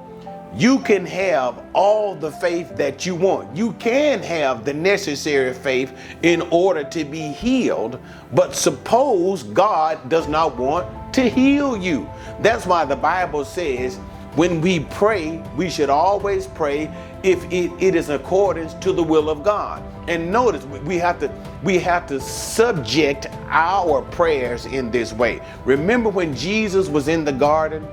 You 0.54 0.80
can 0.80 1.06
have 1.06 1.64
all 1.72 2.14
the 2.14 2.30
faith 2.30 2.76
that 2.76 3.06
you 3.06 3.14
want. 3.14 3.56
You 3.56 3.72
can 3.74 4.22
have 4.22 4.64
the 4.64 4.74
necessary 4.74 5.54
faith 5.54 5.96
in 6.22 6.42
order 6.50 6.84
to 6.84 7.04
be 7.04 7.32
healed, 7.32 7.98
but 8.32 8.54
suppose 8.54 9.42
God 9.42 10.08
does 10.10 10.28
not 10.28 10.56
want 10.56 11.14
to 11.14 11.28
heal 11.28 11.76
you. 11.76 12.08
That's 12.40 12.66
why 12.66 12.84
the 12.84 12.96
Bible 12.96 13.44
says 13.44 13.96
when 14.34 14.60
we 14.60 14.80
pray, 14.80 15.42
we 15.56 15.70
should 15.70 15.90
always 15.90 16.46
pray 16.46 16.90
if 17.22 17.44
it, 17.52 17.70
it 17.80 17.94
is 17.94 18.08
accordance 18.08 18.74
to 18.74 18.92
the 18.92 19.02
will 19.02 19.30
of 19.30 19.42
God. 19.42 19.82
And 20.08 20.32
notice 20.32 20.64
we 20.64 20.98
have 20.98 21.18
to 21.20 21.30
we 21.62 21.78
have 21.78 22.06
to 22.08 22.20
subject 22.20 23.26
our 23.48 24.02
prayers 24.02 24.66
in 24.66 24.90
this 24.90 25.12
way. 25.12 25.40
Remember 25.64 26.08
when 26.08 26.34
Jesus 26.34 26.88
was 26.88 27.08
in 27.08 27.24
the 27.24 27.32
garden? 27.32 27.86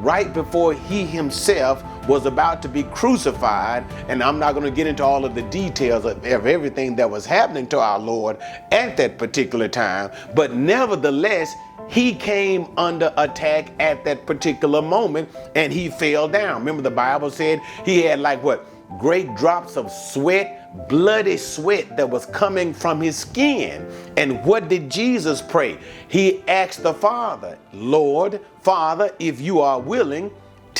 right 0.00 0.32
before 0.32 0.72
he 0.72 1.04
himself 1.04 1.84
was 2.08 2.26
about 2.26 2.62
to 2.62 2.68
be 2.68 2.82
crucified. 2.84 3.84
And 4.08 4.22
I'm 4.22 4.38
not 4.38 4.52
going 4.52 4.64
to 4.64 4.70
get 4.70 4.86
into 4.86 5.04
all 5.04 5.24
of 5.24 5.34
the 5.34 5.42
details 5.42 6.04
of, 6.04 6.24
of, 6.24 6.46
everything 6.46 6.96
that 6.96 7.10
was 7.10 7.26
happening 7.26 7.66
to 7.68 7.78
our 7.78 7.98
Lord 7.98 8.38
at 8.72 8.96
that 8.96 9.18
particular 9.18 9.68
time. 9.68 10.10
But 10.34 10.54
nevertheless, 10.54 11.54
he 11.88 12.14
came 12.14 12.66
under 12.76 13.12
attack 13.16 13.72
at 13.80 14.04
that 14.04 14.26
particular 14.26 14.80
moment 14.80 15.28
and 15.54 15.72
he 15.72 15.88
fell 15.88 16.28
down. 16.28 16.60
Remember, 16.60 16.82
the 16.82 16.90
Bible 16.90 17.30
said 17.30 17.60
he 17.84 18.02
had 18.02 18.20
like 18.20 18.42
what? 18.42 18.66
great 18.98 19.34
drops 19.36 19.76
of 19.76 19.90
sweat, 19.90 20.88
bloody 20.88 21.36
sweat 21.36 21.96
that 21.96 22.08
was 22.08 22.26
coming 22.26 22.72
from 22.74 23.00
his 23.00 23.16
skin. 23.16 23.86
And 24.16 24.44
what 24.44 24.68
did 24.68 24.90
Jesus 24.90 25.42
pray? 25.42 25.78
He 26.08 26.42
asked 26.48 26.82
the 26.82 26.94
Father, 26.94 27.58
Lord, 27.72 28.40
Father, 28.62 29.14
if 29.18 29.40
you 29.40 29.60
are 29.60 29.80
willing, 29.80 30.30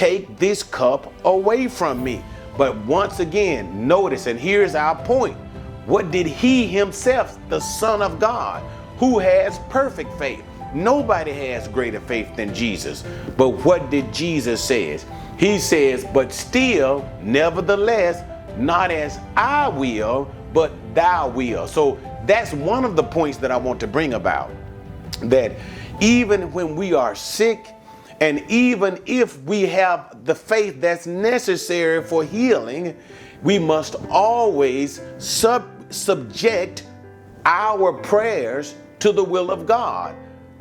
take 0.01 0.39
this 0.39 0.63
cup 0.63 1.13
away 1.27 1.69
from 1.69 2.03
me. 2.03 2.25
But 2.57 2.75
once 2.87 3.21
again, 3.21 3.87
notice, 3.87 4.29
and 4.29 4.41
here's 4.41 4.75
our 4.75 4.97
point. 5.05 5.37
What 5.85 6.11
did 6.11 6.27
he 6.27 6.67
himself, 6.67 7.39
the 7.51 7.61
Son 7.61 8.01
of 8.01 8.19
God, 8.19 8.63
who 8.97 9.19
has 9.19 9.59
perfect 9.69 10.11
faith? 10.19 10.43
Nobody 10.73 11.33
has 11.33 11.69
greater 11.69 12.01
faith 12.01 12.35
than 12.35 12.55
Jesus. 12.55 13.05
But 13.37 13.51
what 13.63 13.91
did 13.91 14.11
Jesus 14.11 14.65
says? 14.65 15.05
He 15.39 15.59
says, 15.59 16.07
but 16.15 16.33
still, 16.33 17.07
nevertheless, 17.21 18.25
not 18.57 18.91
as 18.91 19.19
I 19.37 19.69
will, 19.69 20.33
but 20.55 20.73
thou 20.95 21.29
will. 21.29 21.67
So 21.67 21.99
that's 22.25 22.55
one 22.55 22.87
of 22.87 22.97
the 22.97 23.03
points 23.03 23.37
that 23.37 23.51
I 23.51 23.59
want 23.59 23.79
to 23.81 23.87
bring 23.87 24.15
about. 24.15 24.51
That 25.25 25.53
even 26.01 26.51
when 26.53 26.75
we 26.75 26.95
are 26.95 27.15
sick, 27.15 27.75
and 28.21 28.45
even 28.49 29.01
if 29.07 29.43
we 29.45 29.63
have 29.63 30.25
the 30.25 30.35
faith 30.35 30.81
that's 30.81 31.07
necessary 31.07 32.03
for 32.03 32.23
healing, 32.23 32.97
we 33.43 33.59
must 33.59 33.97
always 34.11 35.01
sub- 35.19 35.71
subject 35.93 36.85
our 37.47 37.95
prayers 37.95 38.75
to 38.99 39.13
the 39.13 39.25
will 39.25 39.51
of 39.51 39.67
God. 39.67 40.15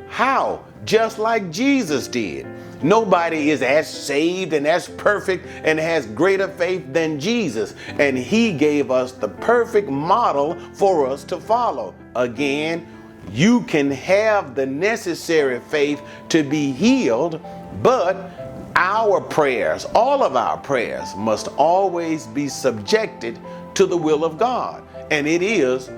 How? 0.08 0.64
Just 0.86 1.18
like 1.18 1.50
Jesus 1.50 2.08
did. 2.08 2.46
Nobody 2.82 3.50
is 3.50 3.60
as 3.60 3.92
saved 3.92 4.54
and 4.54 4.66
as 4.66 4.88
perfect 4.88 5.46
and 5.64 5.78
has 5.78 6.06
greater 6.06 6.48
faith 6.48 6.90
than 6.94 7.20
Jesus. 7.20 7.74
And 7.98 8.16
He 8.16 8.52
gave 8.52 8.90
us 8.90 9.12
the 9.12 9.28
perfect 9.28 9.90
model 9.90 10.58
for 10.72 11.06
us 11.06 11.22
to 11.24 11.38
follow. 11.38 11.94
Again, 12.16 12.86
you 13.32 13.62
can 13.62 13.90
have 13.90 14.54
the 14.54 14.66
necessary 14.66 15.60
faith 15.60 16.02
to 16.30 16.42
be 16.42 16.72
healed, 16.72 17.40
but 17.82 18.30
our 18.76 19.20
prayers, 19.20 19.84
all 19.94 20.22
of 20.22 20.36
our 20.36 20.56
prayers, 20.56 21.14
must 21.16 21.48
always 21.56 22.26
be 22.28 22.48
subjected 22.48 23.38
to 23.74 23.86
the 23.86 23.96
will 23.96 24.24
of 24.24 24.38
God. 24.38 24.82
And 25.10 25.26
it 25.26 25.42
is 25.42 25.90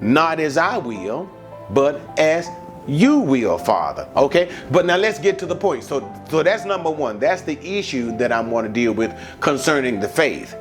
not 0.00 0.40
as 0.40 0.56
I 0.56 0.78
will, 0.78 1.28
but 1.70 2.00
as 2.18 2.48
you 2.86 3.18
will, 3.18 3.58
Father. 3.58 4.08
Okay? 4.16 4.50
But 4.70 4.86
now 4.86 4.96
let's 4.96 5.18
get 5.18 5.38
to 5.40 5.46
the 5.46 5.54
point. 5.54 5.84
So 5.84 6.00
so 6.30 6.42
that's 6.42 6.64
number 6.64 6.90
1. 6.90 7.18
That's 7.18 7.42
the 7.42 7.58
issue 7.60 8.16
that 8.18 8.32
I 8.32 8.40
want 8.40 8.66
to 8.66 8.72
deal 8.72 8.92
with 8.92 9.14
concerning 9.40 10.00
the 10.00 10.08
faith. 10.08 10.56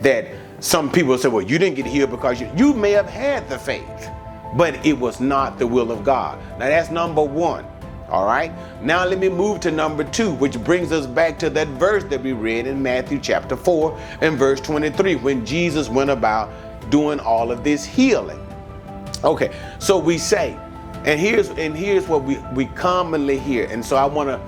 That 0.00 0.26
some 0.60 0.90
people 0.90 1.18
say, 1.18 1.28
well, 1.28 1.42
you 1.42 1.58
didn't 1.58 1.76
get 1.76 1.86
healed 1.86 2.10
because 2.10 2.40
you, 2.40 2.50
you 2.56 2.74
may 2.74 2.92
have 2.92 3.08
had 3.08 3.48
the 3.48 3.58
faith, 3.58 4.10
but 4.56 4.84
it 4.86 4.98
was 4.98 5.20
not 5.20 5.58
the 5.58 5.66
will 5.66 5.90
of 5.90 6.04
God. 6.04 6.38
Now 6.58 6.68
that's 6.68 6.90
number 6.90 7.22
1. 7.22 7.66
All 8.08 8.26
right? 8.26 8.52
Now 8.82 9.04
let 9.04 9.18
me 9.18 9.28
move 9.28 9.60
to 9.60 9.70
number 9.70 10.04
2, 10.04 10.32
which 10.34 10.62
brings 10.62 10.92
us 10.92 11.06
back 11.06 11.38
to 11.40 11.50
that 11.50 11.68
verse 11.68 12.04
that 12.04 12.22
we 12.22 12.32
read 12.32 12.66
in 12.66 12.82
Matthew 12.82 13.18
chapter 13.18 13.56
4 13.56 13.98
and 14.20 14.38
verse 14.38 14.60
23 14.60 15.16
when 15.16 15.44
Jesus 15.44 15.88
went 15.88 16.10
about 16.10 16.50
doing 16.90 17.18
all 17.20 17.50
of 17.50 17.64
this 17.64 17.84
healing. 17.84 18.40
Okay, 19.24 19.50
so 19.78 19.98
we 19.98 20.18
say 20.18 20.56
and 21.04 21.20
here's 21.20 21.50
and 21.50 21.76
here's 21.76 22.08
what 22.08 22.24
we 22.24 22.38
we 22.54 22.66
commonly 22.66 23.38
hear. 23.38 23.66
And 23.66 23.84
so 23.84 23.96
I 23.96 24.06
want 24.06 24.28
to 24.30 24.40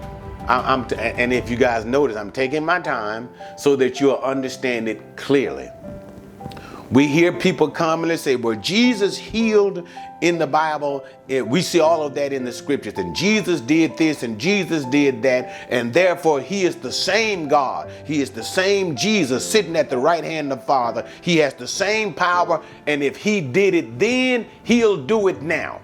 I'm 0.48 0.86
t- 0.86 0.96
and 0.96 1.32
if 1.32 1.50
you 1.50 1.56
guys 1.56 1.84
notice, 1.84 2.16
I'm 2.16 2.30
taking 2.30 2.64
my 2.64 2.80
time 2.80 3.28
so 3.58 3.76
that 3.76 4.00
you'll 4.00 4.16
understand 4.16 4.88
it 4.88 5.16
clearly. 5.16 5.68
We 6.90 7.08
hear 7.08 7.32
people 7.32 7.68
commonly 7.68 8.16
say, 8.16 8.36
well, 8.36 8.56
Jesus 8.58 9.16
healed 9.16 9.88
in 10.22 10.38
the 10.38 10.46
Bible. 10.46 11.04
We 11.28 11.60
see 11.60 11.80
all 11.80 12.02
of 12.02 12.14
that 12.14 12.32
in 12.32 12.44
the 12.44 12.52
scriptures. 12.52 12.94
And 12.96 13.14
Jesus 13.14 13.60
did 13.60 13.96
this 13.96 14.22
and 14.22 14.38
Jesus 14.38 14.84
did 14.84 15.20
that. 15.22 15.66
And 15.68 15.92
therefore, 15.92 16.40
He 16.40 16.64
is 16.64 16.76
the 16.76 16.92
same 16.92 17.48
God. 17.48 17.90
He 18.04 18.20
is 18.20 18.30
the 18.30 18.44
same 18.44 18.94
Jesus 18.94 19.44
sitting 19.44 19.74
at 19.74 19.90
the 19.90 19.98
right 19.98 20.22
hand 20.22 20.52
of 20.52 20.60
the 20.60 20.64
Father. 20.64 21.08
He 21.22 21.38
has 21.38 21.54
the 21.54 21.66
same 21.66 22.14
power. 22.14 22.62
And 22.86 23.02
if 23.02 23.16
He 23.16 23.40
did 23.40 23.74
it 23.74 23.98
then, 23.98 24.46
He'll 24.62 24.96
do 24.96 25.26
it 25.28 25.42
now. 25.42 25.80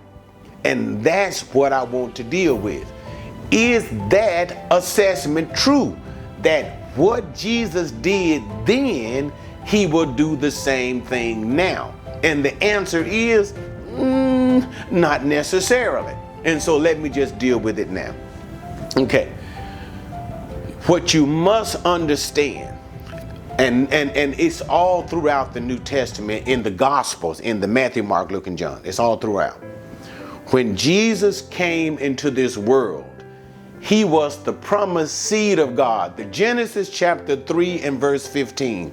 And 0.65 1.03
that's 1.03 1.43
what 1.53 1.73
I 1.73 1.83
want 1.83 2.15
to 2.17 2.23
deal 2.25 2.57
with. 2.57 2.91
Is 3.51 3.89
that 4.09 4.67
assessment 4.71 5.55
true? 5.57 5.99
That 6.43 6.97
what 6.97 7.35
Jesus 7.35 7.91
did 7.91 8.43
then, 8.65 9.33
he 9.65 9.87
will 9.87 10.13
do 10.13 10.37
the 10.37 10.51
same 10.51 11.03
thing 11.03 11.55
now? 11.55 11.95
And 12.23 12.45
the 12.45 12.61
answer 12.63 13.05
is 13.05 13.53
mm, 13.91 14.93
not 14.93 15.25
necessarily. 15.25 16.15
And 16.45 16.61
so 16.61 16.77
let 16.77 16.99
me 16.99 17.09
just 17.09 17.39
deal 17.39 17.59
with 17.59 17.79
it 17.79 17.91
now. 17.91 18.15
Okay. 18.97 19.33
What 20.87 21.15
you 21.15 21.27
must 21.27 21.77
understand, 21.85 22.77
and, 23.59 23.93
and, 23.93 24.11
and 24.11 24.39
it's 24.39 24.61
all 24.63 25.07
throughout 25.07 25.55
the 25.55 25.61
New 25.61 25.79
Testament 25.79 26.49
in 26.49 26.63
the 26.63 26.71
Gospels, 26.71 27.41
in 27.41 27.61
the 27.61 27.69
Matthew, 27.69 28.03
Mark, 28.03 28.31
Luke, 28.31 28.47
and 28.49 28.59
John. 28.59 28.81
It's 28.85 28.99
all 28.99 29.17
throughout 29.17 29.63
when 30.53 30.77
Jesus 30.77 31.43
came 31.49 31.97
into 31.99 32.31
this 32.31 32.59
world, 32.59 33.09
he 33.81 34.05
was 34.05 34.43
the 34.45 34.53
promised 34.53 35.17
seed 35.17 35.59
of 35.59 35.75
God. 35.75 36.17
The 36.17 36.27
Genesis 36.27 36.91
chapter 36.91 37.37
3 37.37 37.81
and 37.81 37.99
verse 37.99 38.27
15. 38.27 38.93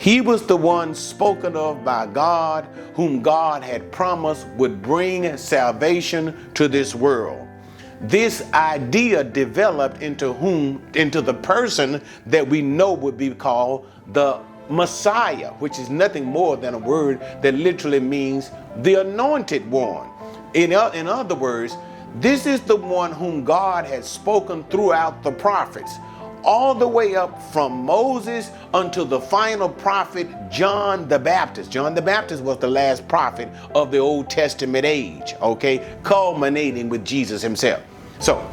He 0.00 0.22
was 0.22 0.46
the 0.46 0.56
one 0.56 0.94
spoken 0.94 1.54
of 1.54 1.84
by 1.84 2.06
God, 2.06 2.66
whom 2.94 3.20
God 3.20 3.62
had 3.62 3.92
promised 3.92 4.46
would 4.56 4.80
bring 4.80 5.36
salvation 5.36 6.50
to 6.54 6.68
this 6.68 6.94
world. 6.94 7.46
This 8.00 8.50
idea 8.54 9.22
developed 9.22 10.00
into 10.00 10.32
whom 10.32 10.82
into 10.94 11.20
the 11.20 11.34
person 11.34 12.00
that 12.24 12.48
we 12.48 12.62
know 12.62 12.94
would 12.94 13.18
be 13.18 13.28
called 13.34 13.86
the 14.14 14.40
Messiah, 14.70 15.50
which 15.58 15.78
is 15.78 15.90
nothing 15.90 16.24
more 16.24 16.56
than 16.56 16.72
a 16.72 16.78
word 16.78 17.20
that 17.42 17.52
literally 17.52 18.00
means 18.00 18.50
the 18.78 19.02
anointed 19.02 19.70
one. 19.70 20.08
In, 20.54 20.72
in 20.72 21.08
other 21.08 21.34
words, 21.34 21.76
this 22.20 22.46
is 22.46 22.62
the 22.62 22.76
one 22.76 23.12
whom 23.12 23.44
God 23.44 23.84
had 23.84 24.06
spoken 24.06 24.64
throughout 24.64 25.22
the 25.22 25.30
prophets, 25.30 25.96
all 26.44 26.74
the 26.74 26.86
way 26.86 27.14
up 27.14 27.42
from 27.52 27.84
Moses 27.84 28.50
until 28.74 29.04
the 29.04 29.20
final 29.20 29.68
prophet 29.68 30.28
John 30.50 31.08
the 31.08 31.18
Baptist. 31.18 31.70
John 31.70 31.94
the 31.94 32.02
Baptist 32.02 32.42
was 32.42 32.58
the 32.58 32.68
last 32.68 33.06
prophet 33.08 33.48
of 33.74 33.90
the 33.90 33.98
Old 33.98 34.30
Testament 34.30 34.84
age, 34.84 35.34
okay, 35.40 35.96
culminating 36.02 36.88
with 36.88 37.04
Jesus 37.04 37.42
himself. 37.42 37.82
So, 38.18 38.46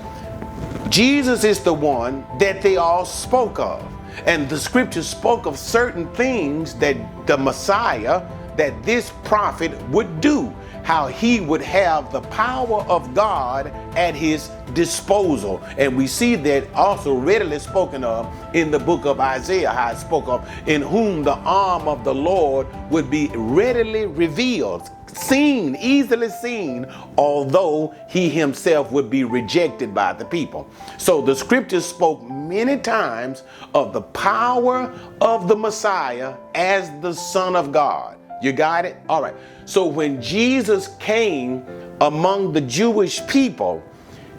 Jesus 0.89 1.43
is 1.43 1.59
the 1.59 1.73
one 1.73 2.25
that 2.39 2.61
they 2.61 2.77
all 2.77 3.05
spoke 3.05 3.59
of. 3.59 3.85
And 4.25 4.49
the 4.49 4.57
scriptures 4.57 5.07
spoke 5.07 5.45
of 5.45 5.57
certain 5.57 6.07
things 6.15 6.73
that 6.75 6.95
the 7.27 7.37
Messiah, 7.37 8.25
that 8.55 8.81
this 8.83 9.11
prophet 9.23 9.71
would 9.89 10.21
do 10.21 10.53
how 10.87 11.07
he 11.07 11.41
would 11.41 11.61
have 11.61 12.13
the 12.13 12.21
power 12.21 12.79
of 12.83 13.13
God 13.13 13.67
at 13.97 14.15
his 14.15 14.47
disposal. 14.73 15.61
And 15.77 15.97
we 15.97 16.07
see 16.07 16.35
that 16.35 16.73
also 16.73 17.13
readily 17.13 17.59
spoken 17.59 18.05
of 18.05 18.33
in 18.55 18.71
the 18.71 18.79
book 18.79 19.05
of 19.05 19.19
Isaiah, 19.19 19.71
how 19.71 19.91
it 19.91 19.97
spoke 19.97 20.29
of, 20.29 20.49
in 20.65 20.81
whom 20.81 21.23
the 21.23 21.33
arm 21.33 21.89
of 21.89 22.05
the 22.05 22.15
Lord 22.15 22.67
would 22.89 23.09
be 23.11 23.29
readily 23.35 24.05
revealed, 24.05 24.89
seen, 25.07 25.75
easily 25.75 26.29
seen, 26.29 26.85
although 27.17 27.93
he 28.07 28.29
himself 28.29 28.89
would 28.89 29.09
be 29.09 29.25
rejected 29.25 29.93
by 29.93 30.13
the 30.13 30.23
people. 30.23 30.69
So 30.97 31.21
the 31.21 31.35
scriptures 31.35 31.85
spoke 31.85 32.23
many 32.23 32.77
times 32.77 33.43
of 33.73 33.91
the 33.91 34.03
power 34.03 34.97
of 35.19 35.49
the 35.49 35.55
Messiah 35.57 36.35
as 36.55 36.89
the 37.01 37.11
Son 37.11 37.57
of 37.57 37.73
God. 37.73 38.17
You 38.41 38.53
got 38.53 38.85
it? 38.85 38.95
All 39.09 39.21
right. 39.21 39.35
So 39.67 39.85
when 39.85 40.21
Jesus 40.21 40.87
came 40.97 41.65
among 41.99 42.53
the 42.53 42.61
Jewish 42.61 43.25
people, 43.27 43.83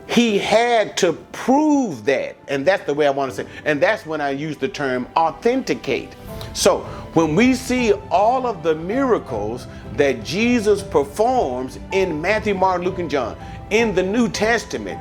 he 0.06 0.38
had 0.38 0.96
to 0.96 1.12
prove 1.32 2.06
that. 2.06 2.34
And 2.48 2.66
that's 2.66 2.86
the 2.86 2.94
way 2.94 3.06
I 3.06 3.10
want 3.10 3.30
to 3.32 3.44
say. 3.44 3.50
And 3.66 3.78
that's 3.78 4.06
when 4.06 4.22
I 4.22 4.30
use 4.30 4.56
the 4.56 4.68
term 4.68 5.06
authenticate. 5.14 6.16
So 6.54 6.78
when 7.12 7.36
we 7.36 7.52
see 7.52 7.92
all 8.10 8.46
of 8.46 8.62
the 8.62 8.74
miracles 8.74 9.66
that 9.96 10.24
Jesus 10.24 10.82
performs 10.82 11.78
in 11.92 12.22
Matthew, 12.22 12.54
Mark, 12.54 12.82
Luke, 12.82 12.98
and 12.98 13.10
John 13.10 13.36
in 13.68 13.94
the 13.94 14.02
New 14.02 14.30
Testament, 14.30 14.98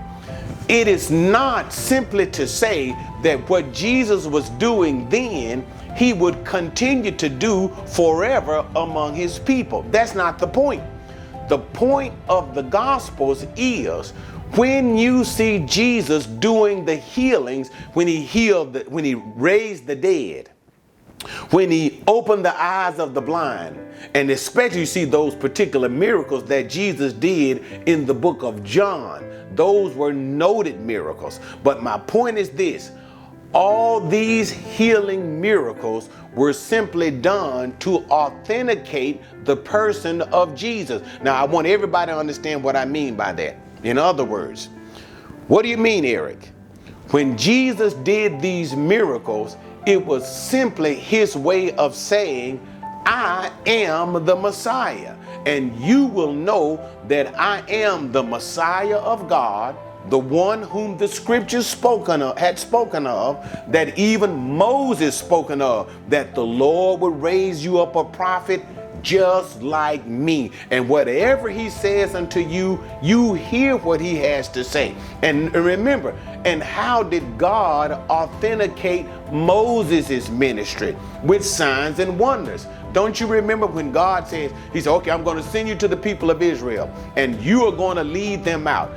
it 0.67 0.89
is 0.89 1.10
not 1.10 1.72
simply 1.72 2.27
to 2.31 2.46
say 2.46 2.91
that 3.24 3.50
what 3.50 3.72
Jesus 3.72 4.25
was 4.25 4.50
doing 4.50 5.07
then 5.07 5.65
he 5.98 6.13
would 6.13 6.46
continue 6.46 7.12
to 7.12 7.27
do 7.27 7.70
forever 7.88 8.66
among 8.75 9.16
his 9.16 9.39
people. 9.39 9.82
That's 9.89 10.13
not 10.13 10.38
the 10.38 10.48
point. 10.48 10.84
The 11.50 11.58
point 11.58 12.13
of 12.30 12.54
the 12.54 12.62
Gospels 12.62 13.46
is 13.56 14.12
when 14.56 14.96
you 14.96 15.24
see 15.24 15.60
Jesus 15.60 16.25
doing 16.25 16.86
the 16.86 16.96
healings, 16.96 17.70
when 17.94 18.08
he 18.08 18.22
healed, 18.22 18.74
the, 18.74 18.80
when 18.82 19.04
he 19.04 19.16
raised 19.16 19.88
the 19.88 19.96
dead, 19.96 20.51
when 21.50 21.72
he 21.72 22.04
opened 22.08 22.46
the 22.46 22.56
eyes 22.62 23.00
of 23.00 23.13
the 23.13 23.22
blind, 23.22 23.77
and 24.13 24.30
especially 24.30 24.82
you 24.82 24.86
see 24.86 25.04
those 25.04 25.34
particular 25.34 25.89
miracles 25.89 26.44
that 26.46 26.70
Jesus 26.70 27.12
did 27.12 27.63
in 27.88 28.06
the 28.06 28.13
book 28.13 28.44
of 28.44 28.63
John. 28.63 29.25
Those 29.56 29.96
were 29.96 30.13
noted 30.13 30.80
miracles. 30.80 31.39
But 31.63 31.82
my 31.82 31.98
point 31.98 32.38
is 32.38 32.51
this 32.51 32.92
all 33.54 34.00
these 34.00 34.50
healing 34.51 35.39
miracles 35.42 36.10
were 36.34 36.54
simply 36.54 37.12
done 37.12 37.75
to 37.80 38.00
authenticate 38.10 39.22
the 39.46 39.56
person 39.56 40.22
of 40.22 40.56
Jesus. 40.56 41.01
Now, 41.24 41.36
I 41.36 41.46
want 41.46 41.68
everybody 41.68 42.12
to 42.12 42.18
understand 42.18 42.63
what 42.63 42.75
I 42.75 42.86
mean 42.86 43.16
by 43.16 43.34
that. 43.34 43.58
In 43.84 43.98
other 43.98 44.25
words, 44.25 44.70
what 45.48 45.63
do 45.63 45.70
you 45.70 45.77
mean, 45.77 46.06
Eric? 46.06 46.51
When 47.12 47.38
Jesus 47.38 47.94
did 47.94 48.42
these 48.42 48.75
miracles, 48.75 49.56
it 49.86 50.06
was 50.06 50.30
simply 50.30 50.96
his 50.96 51.38
way 51.38 51.72
of 51.75 51.96
saying, 51.96 52.60
I 53.06 53.50
am 53.66 54.25
the 54.25 54.36
Messiah. 54.36 55.16
And 55.46 55.74
you 55.80 56.08
will 56.08 56.34
know 56.34 56.86
that 57.08 57.39
I 57.39 57.62
am 57.70 58.12
the 58.12 58.22
Messiah 58.22 58.98
of 58.98 59.30
God, 59.30 59.77
the 60.10 60.18
one 60.18 60.64
whom 60.64 60.98
the 60.98 61.08
scriptures 61.08 61.68
spoken 61.68 62.22
of, 62.22 62.38
had 62.38 62.58
spoken 62.58 63.08
of, 63.08 63.46
that 63.68 63.98
even 63.98 64.36
Moses 64.36 65.16
spoken 65.18 65.62
of, 65.62 65.92
that 66.10 66.36
the 66.36 66.44
Lord 66.44 67.02
would 67.02 67.22
raise 67.22 67.64
you 67.64 67.80
up 67.80 67.96
a 67.96 68.04
prophet 68.04 68.62
just 69.08 69.62
like 69.62 70.06
me. 70.06 70.52
And 70.70 70.90
whatever 70.90 71.50
he 71.50 71.70
says 71.70 72.14
unto 72.14 72.42
you, 72.42 72.84
you 73.02 73.36
hear 73.36 73.78
what 73.78 74.02
he 74.02 74.18
has 74.18 74.50
to 74.50 74.66
say. 74.66 74.94
And 75.22 75.54
remember, 75.56 76.12
and 76.44 76.62
how 76.62 77.04
did 77.04 77.38
God 77.38 77.92
authenticate 78.10 79.06
Moses' 79.32 80.28
ministry? 80.30 80.94
With 81.24 81.46
signs 81.46 82.00
and 82.00 82.20
wonders. 82.20 82.68
Don't 82.92 83.18
you 83.18 83.28
remember 83.28 83.66
when 83.66 83.94
God 83.94 84.28
says, 84.28 84.52
He 84.74 84.82
said, 84.82 84.92
Okay, 84.96 85.12
I'm 85.12 85.24
going 85.24 85.38
to 85.38 85.44
send 85.44 85.70
you 85.70 85.76
to 85.76 85.88
the 85.88 85.96
people 85.96 86.30
of 86.30 86.42
Israel, 86.42 86.92
and 87.16 87.40
you 87.42 87.64
are 87.66 87.72
going 87.72 87.96
to 87.96 88.04
lead 88.04 88.44
them 88.44 88.68
out. 88.68 88.92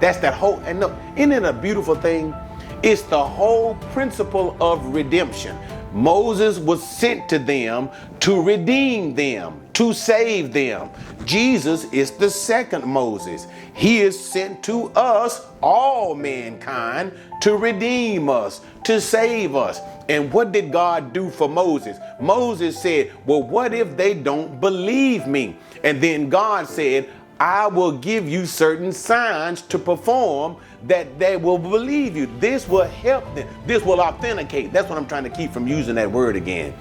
That's 0.00 0.18
that 0.18 0.34
whole, 0.34 0.58
and 0.66 0.80
no, 0.80 0.94
isn't 1.16 1.32
it 1.32 1.44
a 1.44 1.52
beautiful 1.52 1.94
thing? 1.94 2.34
It's 2.82 3.02
the 3.02 3.24
whole 3.24 3.74
principle 3.92 4.54
of 4.60 4.84
redemption. 4.94 5.56
Moses 5.96 6.58
was 6.58 6.86
sent 6.86 7.26
to 7.30 7.38
them 7.38 7.88
to 8.20 8.42
redeem 8.42 9.14
them, 9.14 9.62
to 9.72 9.94
save 9.94 10.52
them. 10.52 10.90
Jesus 11.24 11.90
is 11.90 12.10
the 12.10 12.28
second 12.28 12.84
Moses. 12.84 13.46
He 13.72 14.00
is 14.00 14.22
sent 14.22 14.62
to 14.64 14.90
us, 14.90 15.46
all 15.62 16.14
mankind, 16.14 17.12
to 17.40 17.56
redeem 17.56 18.28
us, 18.28 18.60
to 18.84 19.00
save 19.00 19.56
us. 19.56 19.80
And 20.10 20.30
what 20.32 20.52
did 20.52 20.70
God 20.70 21.14
do 21.14 21.30
for 21.30 21.48
Moses? 21.48 21.96
Moses 22.20 22.80
said, 22.80 23.12
Well, 23.24 23.42
what 23.42 23.72
if 23.72 23.96
they 23.96 24.12
don't 24.12 24.60
believe 24.60 25.26
me? 25.26 25.56
And 25.82 26.00
then 26.02 26.28
God 26.28 26.68
said, 26.68 27.08
I 27.40 27.66
will 27.68 27.92
give 27.92 28.28
you 28.28 28.44
certain 28.44 28.92
signs 28.92 29.62
to 29.62 29.78
perform 29.78 30.58
that 30.86 31.18
they 31.18 31.36
will 31.36 31.58
believe 31.58 32.16
you. 32.16 32.26
This 32.38 32.68
will 32.68 32.84
help 32.84 33.34
them. 33.34 33.48
This 33.66 33.82
will 33.82 34.00
authenticate. 34.00 34.72
That's 34.72 34.88
what 34.88 34.98
I'm 34.98 35.06
trying 35.06 35.24
to 35.24 35.30
keep 35.30 35.52
from 35.52 35.66
using 35.66 35.94
that 35.96 36.10
word 36.10 36.36
again. 36.36 36.74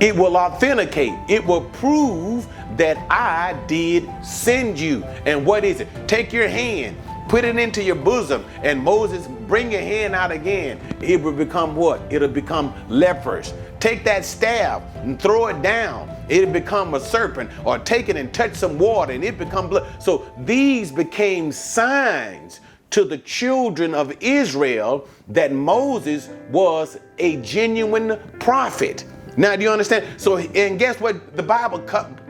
It 0.00 0.16
will 0.16 0.36
authenticate. 0.36 1.12
It 1.28 1.44
will 1.44 1.62
prove 1.62 2.46
that 2.76 2.96
I 3.10 3.54
did 3.66 4.08
send 4.24 4.78
you. 4.78 5.04
And 5.26 5.46
what 5.46 5.64
is 5.64 5.80
it? 5.80 5.88
Take 6.08 6.32
your 6.32 6.48
hand, 6.48 6.96
put 7.28 7.44
it 7.44 7.56
into 7.56 7.82
your 7.82 7.94
bosom, 7.94 8.44
and 8.62 8.82
Moses, 8.82 9.28
bring 9.46 9.70
your 9.70 9.82
hand 9.82 10.14
out 10.14 10.32
again. 10.32 10.80
It 11.00 11.22
will 11.22 11.32
become 11.32 11.76
what? 11.76 12.00
It'll 12.10 12.28
become 12.28 12.74
leprous. 12.88 13.54
Take 13.78 14.04
that 14.04 14.24
staff 14.24 14.82
and 14.96 15.20
throw 15.20 15.48
it 15.48 15.62
down. 15.62 16.08
It'll 16.28 16.52
become 16.52 16.94
a 16.94 17.00
serpent, 17.00 17.50
or 17.64 17.78
take 17.78 18.08
it 18.08 18.16
and 18.16 18.32
touch 18.32 18.54
some 18.54 18.78
water 18.78 19.12
and 19.12 19.22
it 19.22 19.38
become 19.38 19.68
blood. 19.68 19.86
So 20.02 20.30
these 20.38 20.90
became 20.90 21.52
signs 21.52 22.60
to 22.92 23.04
the 23.04 23.18
children 23.18 23.94
of 23.94 24.14
Israel 24.20 25.08
that 25.28 25.52
Moses 25.52 26.28
was 26.50 26.98
a 27.18 27.36
genuine 27.38 28.18
prophet. 28.38 29.04
Now, 29.36 29.56
do 29.56 29.62
you 29.62 29.70
understand? 29.70 30.20
So, 30.20 30.36
and 30.36 30.78
guess 30.78 31.00
what? 31.00 31.36
The 31.36 31.42
Bible 31.42 31.80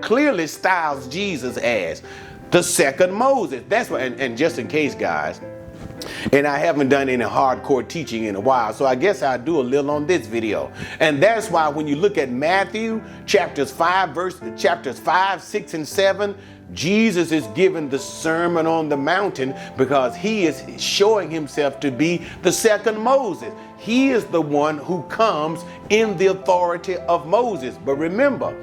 clearly 0.01 0.47
styles 0.47 1.09
Jesus 1.09 1.57
as 1.59 2.03
the 2.53 2.63
second 2.63 3.13
Moses. 3.13 3.65
That's 3.69 3.91
what, 3.91 4.03
and, 4.03 4.21
and 4.21 4.39
just 4.39 4.59
in 4.59 4.69
case, 4.69 4.95
guys, 4.95 5.41
and 6.33 6.47
I 6.47 6.59
haven't 6.59 6.89
done 6.89 7.09
any 7.09 7.25
hardcore 7.25 7.87
teaching 7.87 8.25
in 8.25 8.37
a 8.37 8.41
while, 8.41 8.73
so 8.73 8.87
I 8.87 8.95
guess 8.95 9.23
I'll 9.23 9.39
do 9.39 9.61
a 9.61 9.63
little 9.63 9.91
on 9.91 10.07
this 10.07 10.27
video. 10.27 10.73
And 11.01 11.23
that's 11.23 11.51
why 11.51 11.69
when 11.69 11.87
you 11.87 11.97
look 11.97 12.19
at 12.19 12.31
Matthew 12.31 13.03
chapters 13.27 13.73
5, 13.73 14.11
verse 14.11 14.41
chapters 14.57 14.99
5, 14.99 15.43
6, 15.43 15.75
and 15.75 15.87
7, 15.89 16.37
Jesus 16.73 17.33
is 17.33 17.47
given 17.49 17.89
the 17.89 17.99
Sermon 17.99 18.67
on 18.67 18.89
the 18.89 18.97
Mountain 18.97 19.55
because 19.77 20.17
he 20.17 20.47
is 20.47 20.65
showing 20.83 21.31
himself 21.31 21.81
to 21.81 21.91
be 21.91 22.25
the 22.43 22.53
second 22.53 22.99
Moses. 22.99 23.53
He 23.79 24.11
is 24.11 24.25
the 24.27 24.41
one 24.41 24.79
who 24.79 25.03
comes 25.05 25.65
in 25.91 26.17
the 26.17 26.27
authority 26.27 26.97
of 26.97 27.27
Moses. 27.27 27.77
But 27.85 27.97
remember, 27.97 28.57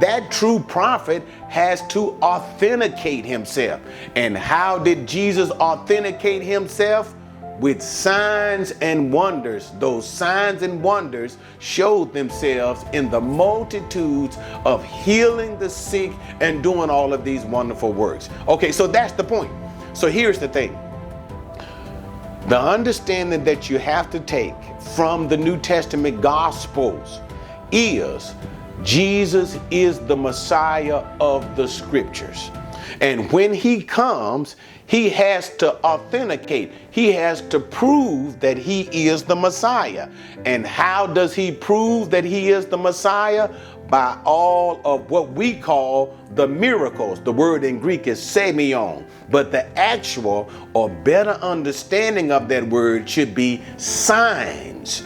that 0.00 0.30
true 0.30 0.60
prophet 0.60 1.22
has 1.48 1.86
to 1.88 2.12
authenticate 2.22 3.24
himself. 3.24 3.80
And 4.14 4.38
how 4.38 4.78
did 4.78 5.06
Jesus 5.06 5.50
authenticate 5.50 6.42
himself? 6.42 7.14
With 7.60 7.82
signs 7.82 8.72
and 8.80 9.12
wonders. 9.12 9.70
Those 9.78 10.08
signs 10.08 10.62
and 10.62 10.82
wonders 10.82 11.36
showed 11.58 12.12
themselves 12.12 12.84
in 12.92 13.10
the 13.10 13.20
multitudes 13.20 14.38
of 14.64 14.84
healing 14.84 15.58
the 15.58 15.70
sick 15.70 16.12
and 16.40 16.62
doing 16.62 16.90
all 16.90 17.12
of 17.12 17.24
these 17.24 17.44
wonderful 17.44 17.92
works. 17.92 18.30
Okay, 18.48 18.72
so 18.72 18.86
that's 18.86 19.12
the 19.12 19.24
point. 19.24 19.52
So 19.92 20.08
here's 20.08 20.38
the 20.38 20.48
thing 20.48 20.76
the 22.48 22.58
understanding 22.58 23.44
that 23.44 23.70
you 23.70 23.78
have 23.78 24.10
to 24.10 24.20
take 24.20 24.54
from 24.96 25.28
the 25.28 25.36
New 25.36 25.58
Testament 25.58 26.20
Gospels 26.20 27.20
is 27.70 28.34
Jesus 28.82 29.58
is 29.70 30.00
the 30.00 30.16
Messiah 30.16 31.04
of 31.20 31.54
the 31.54 31.68
scriptures. 31.68 32.50
And 33.00 33.30
when 33.32 33.52
he 33.52 33.82
comes, 33.82 34.56
he 34.86 35.08
has 35.10 35.56
to 35.58 35.82
authenticate, 35.84 36.72
he 36.90 37.12
has 37.12 37.42
to 37.42 37.60
prove 37.60 38.40
that 38.40 38.58
he 38.58 38.82
is 39.06 39.22
the 39.22 39.36
Messiah. 39.36 40.08
And 40.44 40.66
how 40.66 41.06
does 41.06 41.34
he 41.34 41.52
prove 41.52 42.10
that 42.10 42.24
he 42.24 42.50
is 42.50 42.66
the 42.66 42.78
Messiah? 42.78 43.48
By 43.88 44.16
all 44.24 44.80
of 44.84 45.10
what 45.10 45.30
we 45.32 45.54
call 45.54 46.16
the 46.36 46.46
miracles. 46.46 47.20
The 47.20 47.32
word 47.32 47.64
in 47.64 47.80
Greek 47.80 48.06
is 48.06 48.20
semeion, 48.20 49.04
but 49.30 49.50
the 49.50 49.66
actual 49.76 50.48
or 50.74 50.88
better 50.88 51.32
understanding 51.42 52.30
of 52.30 52.48
that 52.48 52.64
word 52.68 53.10
should 53.10 53.34
be 53.34 53.62
signs 53.78 55.02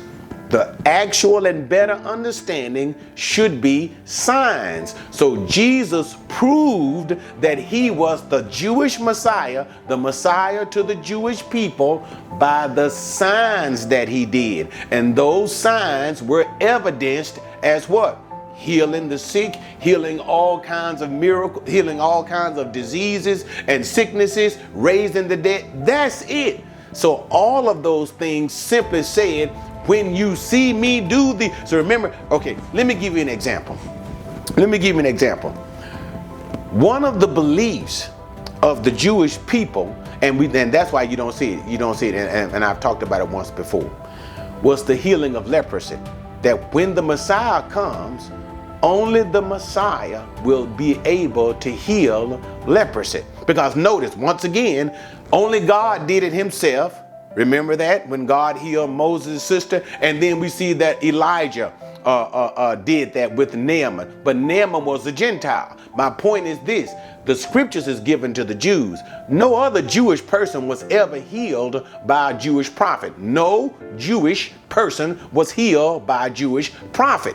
the 0.51 0.77
actual 0.87 1.47
and 1.47 1.69
better 1.69 1.95
understanding 1.95 2.95
should 3.15 3.61
be 3.61 3.95
signs. 4.05 4.95
So 5.11 5.47
Jesus 5.47 6.17
proved 6.29 7.17
that 7.41 7.59
he 7.59 7.91
was 7.91 8.27
the 8.29 8.43
Jewish 8.43 9.01
Messiah, 9.01 9.67
the 9.89 9.97
Messiah 9.97 10.67
to 10.67 10.83
the 10.83 10.97
Jewish 10.97 11.49
people, 11.51 12.07
by 12.39 12.67
the 12.67 12.91
signs 12.91 13.87
that 13.89 14.09
he 14.09 14.27
did. 14.27 14.69
And 14.91 15.17
those 15.17 15.55
signs 15.55 16.23
were 16.23 16.47
evidenced 16.61 17.39
as 17.63 17.89
what? 17.89 18.21
healing 18.57 19.09
the 19.09 19.19
sick, 19.19 19.57
healing 19.81 20.21
all 20.21 20.61
kinds 20.61 21.03
of 21.03 21.11
miracles, 21.11 21.69
healing 21.69 22.01
all 22.01 22.25
kinds 22.25 22.57
of 22.57 22.73
diseases 22.73 23.45
and 23.67 23.85
sicknesses, 23.85 24.59
raising 24.73 25.29
the 25.29 25.37
dead. 25.37 25.85
That's 25.85 26.23
it. 26.29 26.63
So 26.93 27.27
all 27.31 27.69
of 27.69 27.83
those 27.83 28.13
things 28.13 28.53
simply 28.53 29.03
said 29.03 29.53
when 29.87 30.15
you 30.15 30.37
see 30.37 30.73
me 30.73 31.01
do 31.01 31.33
the 31.35 31.53
so 31.67 31.77
remember 31.77 32.17
okay 32.31 32.57
let 32.73 32.87
me 32.87 32.95
give 32.95 33.15
you 33.15 33.23
an 33.23 33.29
example. 33.29 33.79
Let 34.57 34.69
me 34.69 34.79
give 34.79 34.95
you 34.95 35.01
an 35.01 35.07
example. 35.07 35.51
One 36.71 37.05
of 37.05 37.19
the 37.21 37.27
beliefs 37.27 38.11
of 38.63 38.83
the 38.83 38.91
jewish 38.91 39.39
people 39.47 39.95
and 40.23 40.39
we 40.39 40.47
and 40.47 40.73
that's 40.73 40.91
why 40.91 41.03
you 41.03 41.17
don't 41.17 41.35
see 41.35 41.53
it 41.55 41.69
you 41.69 41.77
don't 41.77 41.97
see 41.97 42.09
it 42.09 42.15
and, 42.15 42.51
and 42.53 42.65
i've 42.65 42.81
talked 42.81 43.03
about 43.03 43.21
it 43.21 43.29
once 43.29 43.51
before 43.51 43.91
was 44.63 44.83
the 44.85 44.97
healing 44.97 45.37
of 45.37 45.47
leprosy. 45.49 45.99
That 46.41 46.73
when 46.73 46.95
the 46.95 47.03
messiah 47.03 47.69
comes 47.69 48.31
only 48.83 49.23
the 49.23 49.43
messiah 49.43 50.25
will 50.43 50.67
be 50.67 50.99
able 51.05 51.55
to 51.55 51.71
heal 51.71 52.41
leprosy. 52.67 53.23
Because 53.47 53.77
notice 53.77 54.17
once 54.17 54.45
again 54.45 54.97
only 55.33 55.61
god 55.61 56.07
did 56.07 56.23
it 56.23 56.33
himself 56.33 57.04
Remember 57.35 57.77
that 57.77 58.09
when 58.09 58.27
God 58.27 58.57
healed 58.57 58.91
Moses' 58.91 59.43
sister? 59.43 59.85
And 60.01 60.23
then 60.23 60.41
we 60.41 60.49
see 60.49 60.73
that 60.75 61.03
Elijah 61.03 61.73
uh, 62.05 62.23
uh, 62.23 62.53
uh, 62.57 62.75
did 62.77 63.13
that 63.15 63.35
with 63.35 63.55
Naaman. 63.55 64.21
But 64.25 64.37
Naaman 64.37 64.85
was 64.85 65.07
a 65.07 65.13
Gentile. 65.13 65.77
My 65.97 66.11
point 66.11 66.47
is 66.47 66.59
this 66.61 66.93
the 67.25 67.35
scriptures 67.35 67.89
is 67.89 68.01
given 68.01 68.35
to 68.35 68.45
the 68.45 68.55
Jews. 68.55 69.01
No 69.29 69.55
other 69.55 69.81
Jewish 69.81 70.25
person 70.25 70.69
was 70.69 70.83
ever 70.85 71.17
healed 71.17 71.87
by 72.07 72.33
a 72.33 72.39
Jewish 72.39 72.75
prophet. 72.75 73.19
No 73.19 73.75
Jewish 73.97 74.53
person 74.69 75.19
was 75.33 75.51
healed 75.51 76.07
by 76.07 76.27
a 76.27 76.31
Jewish 76.31 76.73
prophet. 76.93 77.35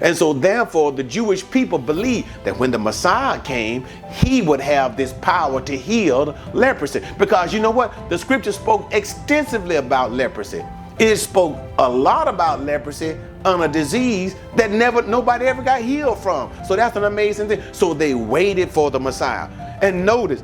And 0.00 0.16
so, 0.16 0.32
therefore, 0.32 0.92
the 0.92 1.02
Jewish 1.02 1.48
people 1.50 1.78
believed 1.78 2.28
that 2.44 2.58
when 2.58 2.70
the 2.70 2.78
Messiah 2.78 3.40
came, 3.40 3.84
he 4.10 4.42
would 4.42 4.60
have 4.60 4.96
this 4.96 5.12
power 5.14 5.60
to 5.62 5.76
heal 5.76 6.36
leprosy. 6.54 7.02
Because 7.18 7.52
you 7.52 7.60
know 7.60 7.70
what? 7.70 8.08
The 8.08 8.18
scripture 8.18 8.52
spoke 8.52 8.92
extensively 8.92 9.76
about 9.76 10.12
leprosy. 10.12 10.64
It 10.98 11.16
spoke 11.16 11.58
a 11.78 11.88
lot 11.88 12.28
about 12.28 12.62
leprosy 12.62 13.16
on 13.44 13.62
a 13.62 13.68
disease 13.68 14.36
that 14.56 14.70
never 14.70 15.02
nobody 15.02 15.46
ever 15.46 15.62
got 15.62 15.80
healed 15.80 16.18
from. 16.18 16.52
So 16.66 16.76
that's 16.76 16.96
an 16.96 17.04
amazing 17.04 17.48
thing. 17.48 17.62
So 17.72 17.94
they 17.94 18.14
waited 18.14 18.70
for 18.70 18.90
the 18.90 19.00
Messiah. 19.00 19.48
And 19.80 20.04
notice, 20.04 20.42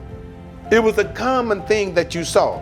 it 0.71 0.83
was 0.83 0.99
a 0.99 1.05
common 1.05 1.63
thing 1.63 1.95
that 1.95 2.15
you 2.15 2.25
saw. 2.25 2.61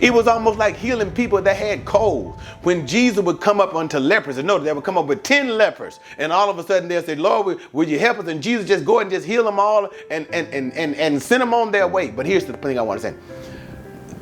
It 0.00 0.12
was 0.12 0.26
almost 0.26 0.58
like 0.58 0.76
healing 0.76 1.10
people 1.10 1.40
that 1.42 1.56
had 1.56 1.84
colds. 1.84 2.40
When 2.62 2.86
Jesus 2.86 3.22
would 3.22 3.40
come 3.40 3.60
up 3.60 3.74
unto 3.74 3.98
lepers, 3.98 4.38
and 4.38 4.46
notice 4.46 4.66
they 4.66 4.72
would 4.72 4.84
come 4.84 4.98
up 4.98 5.06
with 5.06 5.22
10 5.22 5.56
lepers, 5.56 6.00
and 6.18 6.32
all 6.32 6.50
of 6.50 6.58
a 6.58 6.62
sudden 6.62 6.88
they'll 6.88 7.02
say, 7.02 7.14
Lord, 7.14 7.58
will 7.72 7.88
you 7.88 7.98
help 7.98 8.18
us? 8.18 8.28
And 8.28 8.42
Jesus 8.42 8.66
just 8.66 8.84
go 8.84 9.00
and 9.00 9.10
just 9.10 9.26
heal 9.26 9.44
them 9.44 9.58
all 9.60 9.88
and, 10.10 10.26
and, 10.32 10.48
and, 10.48 10.72
and, 10.74 10.94
and 10.96 11.22
send 11.22 11.40
them 11.40 11.54
on 11.54 11.70
their 11.70 11.88
way. 11.88 12.10
But 12.10 12.26
here's 12.26 12.44
the 12.44 12.54
thing 12.54 12.78
I 12.78 12.82
want 12.82 13.00
to 13.00 13.10
say 13.12 13.16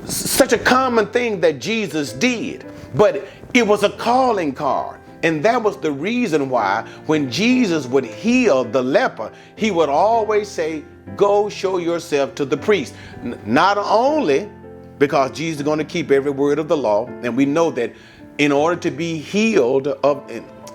such 0.07 0.53
a 0.53 0.59
common 0.59 1.07
thing 1.07 1.41
that 1.41 1.59
Jesus 1.59 2.13
did, 2.13 2.65
but 2.95 3.27
it 3.55 3.67
was 3.67 3.83
a 3.83 3.91
calling 3.91 4.53
card. 4.53 5.01
And 5.23 5.43
that 5.45 5.63
was 5.63 5.79
the 5.79 5.91
reason 5.91 6.51
why 6.51 6.87
when 7.07 7.31
Jesus 7.31 7.87
would 7.87 8.05
heal 8.05 8.65
the 8.65 8.83
leper, 8.83 9.33
he 9.57 9.71
would 9.71 9.89
always 9.89 10.49
say, 10.49 10.85
Go 11.17 11.49
show 11.49 11.79
yourself 11.79 12.35
to 12.35 12.45
the 12.45 12.57
priest. 12.57 12.95
N- 13.23 13.39
not 13.47 13.79
only 13.79 14.51
because 14.99 15.31
Jesus 15.33 15.61
is 15.61 15.65
going 15.65 15.79
to 15.79 15.85
keep 15.85 16.11
every 16.11 16.31
word 16.31 16.59
of 16.59 16.69
the 16.69 16.77
law, 16.77 17.07
and 17.23 17.37
we 17.37 17.45
know 17.45 17.71
that 17.73 17.93
in 18.39 18.53
order 18.53 18.81
to 18.81 18.91
be 18.91 19.19
healed 19.19 19.89
of 19.89 20.31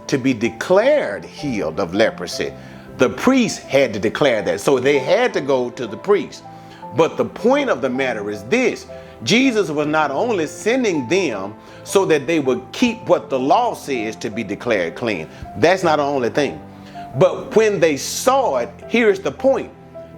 to 0.08 0.18
be 0.18 0.34
declared 0.34 1.24
healed 1.24 1.80
of 1.80 1.94
leprosy, 1.94 2.52
the 2.98 3.10
priest 3.10 3.60
had 3.60 3.94
to 3.94 4.00
declare 4.00 4.42
that. 4.42 4.60
So 4.60 4.80
they 4.80 5.00
had 5.00 5.34
to 5.34 5.42
go 5.42 5.70
to 5.72 5.88
the 5.88 5.98
priest. 5.98 6.44
But 6.96 7.18
the 7.18 7.26
point 7.26 7.70
of 7.70 7.82
the 7.82 7.90
matter 7.90 8.30
is 8.30 8.44
this 8.46 8.88
Jesus 9.24 9.70
was 9.70 9.88
not 9.88 10.12
only 10.12 10.48
sending 10.48 11.08
them 11.08 11.56
so 11.84 12.06
that 12.06 12.26
they 12.26 12.40
would 12.40 12.64
keep 12.72 13.02
what 13.04 13.30
the 13.30 13.40
law 13.40 13.74
says 13.74 14.16
to 14.18 14.30
be 14.30 14.44
declared 14.44 14.96
clean. 14.96 15.30
That's 15.58 15.84
not 15.84 15.98
the 15.98 16.04
only 16.04 16.30
thing. 16.30 16.62
But 17.18 17.56
when 17.56 17.80
they 17.80 17.98
saw 17.98 18.58
it, 18.58 18.70
here's 18.88 19.20
the 19.20 19.32
point. 19.32 19.72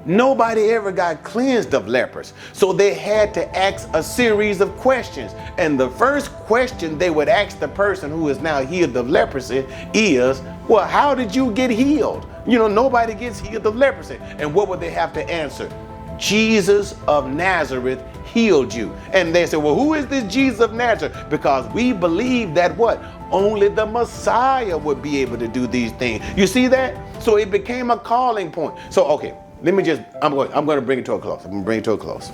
Nobody 0.06 0.72
ever 0.72 0.92
got 0.92 1.24
cleansed 1.24 1.74
of 1.74 1.88
lepers. 1.88 2.34
So 2.54 2.74
they 2.74 2.94
had 2.94 3.34
to 3.36 3.58
ask 3.58 3.88
a 3.94 4.02
series 4.02 4.62
of 4.62 4.76
questions. 4.78 5.34
And 5.58 5.80
the 5.80 5.90
first 5.92 6.32
question 6.32 6.98
they 6.98 7.10
would 7.10 7.30
ask 7.30 7.60
the 7.60 7.68
person 7.68 8.10
who 8.10 8.30
is 8.30 8.40
now 8.40 8.64
healed 8.64 8.96
of 8.98 9.10
leprosy 9.10 9.66
is, 9.94 10.42
Well, 10.68 10.88
how 10.88 11.14
did 11.14 11.36
you 11.36 11.52
get 11.52 11.70
healed? 11.70 12.26
You 12.48 12.58
know, 12.58 12.68
nobody 12.68 13.14
gets 13.14 13.40
healed 13.40 13.66
of 13.66 13.76
leprosy. 13.76 14.18
And 14.22 14.54
what 14.54 14.68
would 14.68 14.80
they 14.80 14.90
have 14.90 15.14
to 15.14 15.30
answer? 15.30 15.72
Jesus 16.18 16.96
of 17.08 17.28
Nazareth 17.32 18.04
healed 18.26 18.74
you. 18.74 18.92
And 19.12 19.34
they 19.36 19.46
said, 19.46 19.58
Well, 19.58 19.76
who 19.76 19.94
is 19.94 20.08
this 20.08 20.32
Jesus 20.32 20.60
of 20.60 20.74
Nazareth? 20.74 21.30
Because 21.30 21.72
we 21.74 21.94
believe 21.94 22.54
that 22.56 22.76
what? 22.78 23.04
Only 23.32 23.70
the 23.70 23.86
Messiah 23.86 24.78
would 24.78 25.02
be 25.02 25.20
able 25.20 25.38
to 25.38 25.48
do 25.48 25.68
these 25.68 25.92
things. 25.94 26.24
You 26.36 26.48
see 26.48 26.68
that? 26.68 26.98
So 27.22 27.38
it 27.38 27.52
became 27.52 27.92
a 27.92 27.98
calling 27.98 28.52
point. 28.52 28.78
So, 28.90 29.06
okay, 29.06 29.36
let 29.62 29.74
me 29.74 29.84
just, 29.84 30.02
I'm 30.22 30.34
going, 30.34 30.52
I'm 30.54 30.66
going 30.66 30.80
to 30.80 30.86
bring 30.86 31.00
it 31.00 31.06
to 31.06 31.14
a 31.14 31.20
close. 31.20 31.44
I'm 31.44 31.52
going 31.52 31.64
to 31.64 31.66
bring 31.66 31.80
it 31.80 31.84
to 31.86 31.92
a 31.94 31.98
close. 31.98 32.32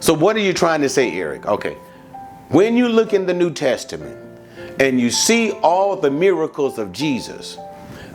So, 0.00 0.14
what 0.14 0.36
are 0.36 0.40
you 0.40 0.52
trying 0.52 0.80
to 0.82 0.88
say, 0.88 1.12
Eric? 1.12 1.46
Okay. 1.46 1.74
When 2.50 2.76
you 2.76 2.88
look 2.88 3.12
in 3.12 3.26
the 3.26 3.34
New 3.34 3.52
Testament 3.52 4.16
and 4.80 5.00
you 5.00 5.10
see 5.10 5.52
all 5.52 5.96
the 5.96 6.10
miracles 6.10 6.78
of 6.78 6.92
Jesus, 6.92 7.58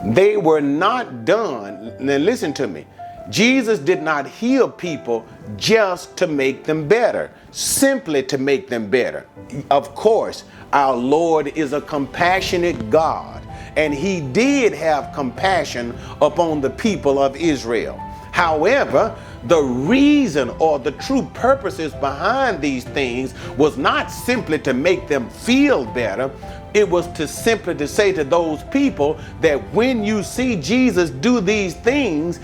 they 0.06 0.38
were 0.38 0.62
not 0.62 1.26
done. 1.26 1.94
Now, 2.00 2.18
listen 2.18 2.54
to 2.56 2.68
me. 2.68 2.86
Jesus 3.30 3.80
did 3.80 4.02
not 4.02 4.28
heal 4.28 4.70
people 4.70 5.26
just 5.56 6.18
to 6.18 6.28
make 6.28 6.66
them 6.66 6.88
better, 6.88 7.32
simply 7.52 8.24
to 8.24 8.38
make 8.38 8.68
them 8.68 8.90
better. 8.90 9.26
Of 9.72 9.96
course, 9.96 10.44
our 10.74 10.96
Lord 10.96 11.48
is 11.56 11.74
a 11.74 11.82
compassionate 11.82 12.90
God, 12.90 13.42
and 13.76 13.94
He 13.94 14.22
did 14.22 14.74
have 14.74 15.14
compassion 15.14 15.98
upon 16.22 16.62
the 16.62 16.70
people 16.70 17.20
of 17.20 17.36
Israel. 17.36 17.98
However, 18.32 19.16
the 19.46 19.62
reason 19.62 20.50
or 20.60 20.80
the 20.80 20.92
true 20.94 21.30
purposes 21.34 21.94
behind 21.94 22.62
these 22.62 22.84
things 22.84 23.34
was 23.58 23.78
not 23.78 24.10
simply 24.10 24.58
to 24.60 24.74
make 24.74 25.08
them 25.08 25.30
feel 25.30 25.86
better, 25.86 26.32
it 26.74 26.90
was 26.90 27.08
to 27.14 27.28
simply 27.28 27.76
to 27.76 27.88
say 27.88 28.12
to 28.14 28.24
those 28.24 28.64
people 28.66 29.20
that 29.42 29.60
when 29.74 30.04
you 30.04 30.24
see 30.24 30.56
Jesus 30.56 31.10
do 31.10 31.42
these 31.42 31.76
things, 31.76 32.40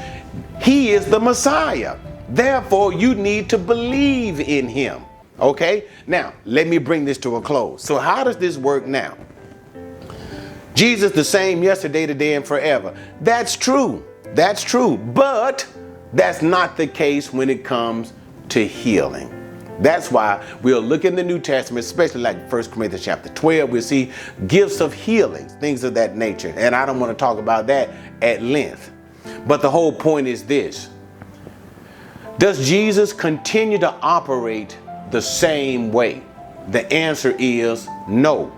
he 0.62 0.92
is 0.92 1.06
the 1.06 1.20
Messiah. 1.20 1.98
Therefore, 2.30 2.94
you 2.94 3.16
need 3.16 3.50
to 3.50 3.58
believe 3.58 4.40
in 4.40 4.68
him. 4.68 5.02
Okay? 5.40 5.86
Now, 6.06 6.34
let 6.46 6.68
me 6.68 6.78
bring 6.78 7.06
this 7.06 7.18
to 7.20 7.38
a 7.38 7.42
close. 7.42 7.82
So, 7.84 7.98
how 7.98 8.24
does 8.24 8.38
this 8.38 8.58
work 8.58 8.86
now? 8.86 9.18
Jesus 10.76 11.12
the 11.12 11.24
same 11.24 11.64
yesterday, 11.64 12.06
today, 12.06 12.36
and 12.36 12.46
forever. 12.46 12.96
That's 13.22 13.56
true. 13.56 14.06
That's 14.34 14.64
true. 14.64 14.98
But 14.98 15.68
that's 16.14 16.42
not 16.42 16.78
the 16.78 16.88
case 16.88 17.34
when 17.34 17.50
it 17.50 17.64
comes 17.64 18.14
to 18.50 18.66
healing. 18.66 19.36
That's 19.80 20.12
why 20.12 20.44
we'll 20.62 20.82
look 20.82 21.06
in 21.06 21.16
the 21.16 21.24
New 21.24 21.40
Testament, 21.40 21.86
especially 21.86 22.22
like 22.22 22.52
1 22.52 22.64
Corinthians 22.66 23.04
chapter 23.04 23.30
12, 23.30 23.70
we'll 23.70 23.82
see 23.82 24.12
gifts 24.48 24.82
of 24.82 24.94
healings, 24.94 25.54
things 25.56 25.84
of 25.86 25.94
that 25.94 26.18
nature. 26.18 26.54
And 26.58 26.76
I 26.76 26.86
don't 26.86 27.00
want 27.00 27.18
to 27.18 27.22
talk 27.22 27.38
about 27.38 27.68
that 27.68 27.90
at 28.22 28.42
length. 28.42 28.92
But 29.48 29.62
the 29.62 29.70
whole 29.70 29.94
point 29.94 30.28
is 30.28 30.44
this 30.44 30.90
Does 32.40 32.68
Jesus 32.68 33.14
continue 33.14 33.78
to 33.78 33.92
operate 34.02 34.78
the 35.12 35.22
same 35.22 35.92
way? 35.92 36.24
The 36.70 36.92
answer 36.92 37.36
is 37.40 37.88
no. 38.08 38.52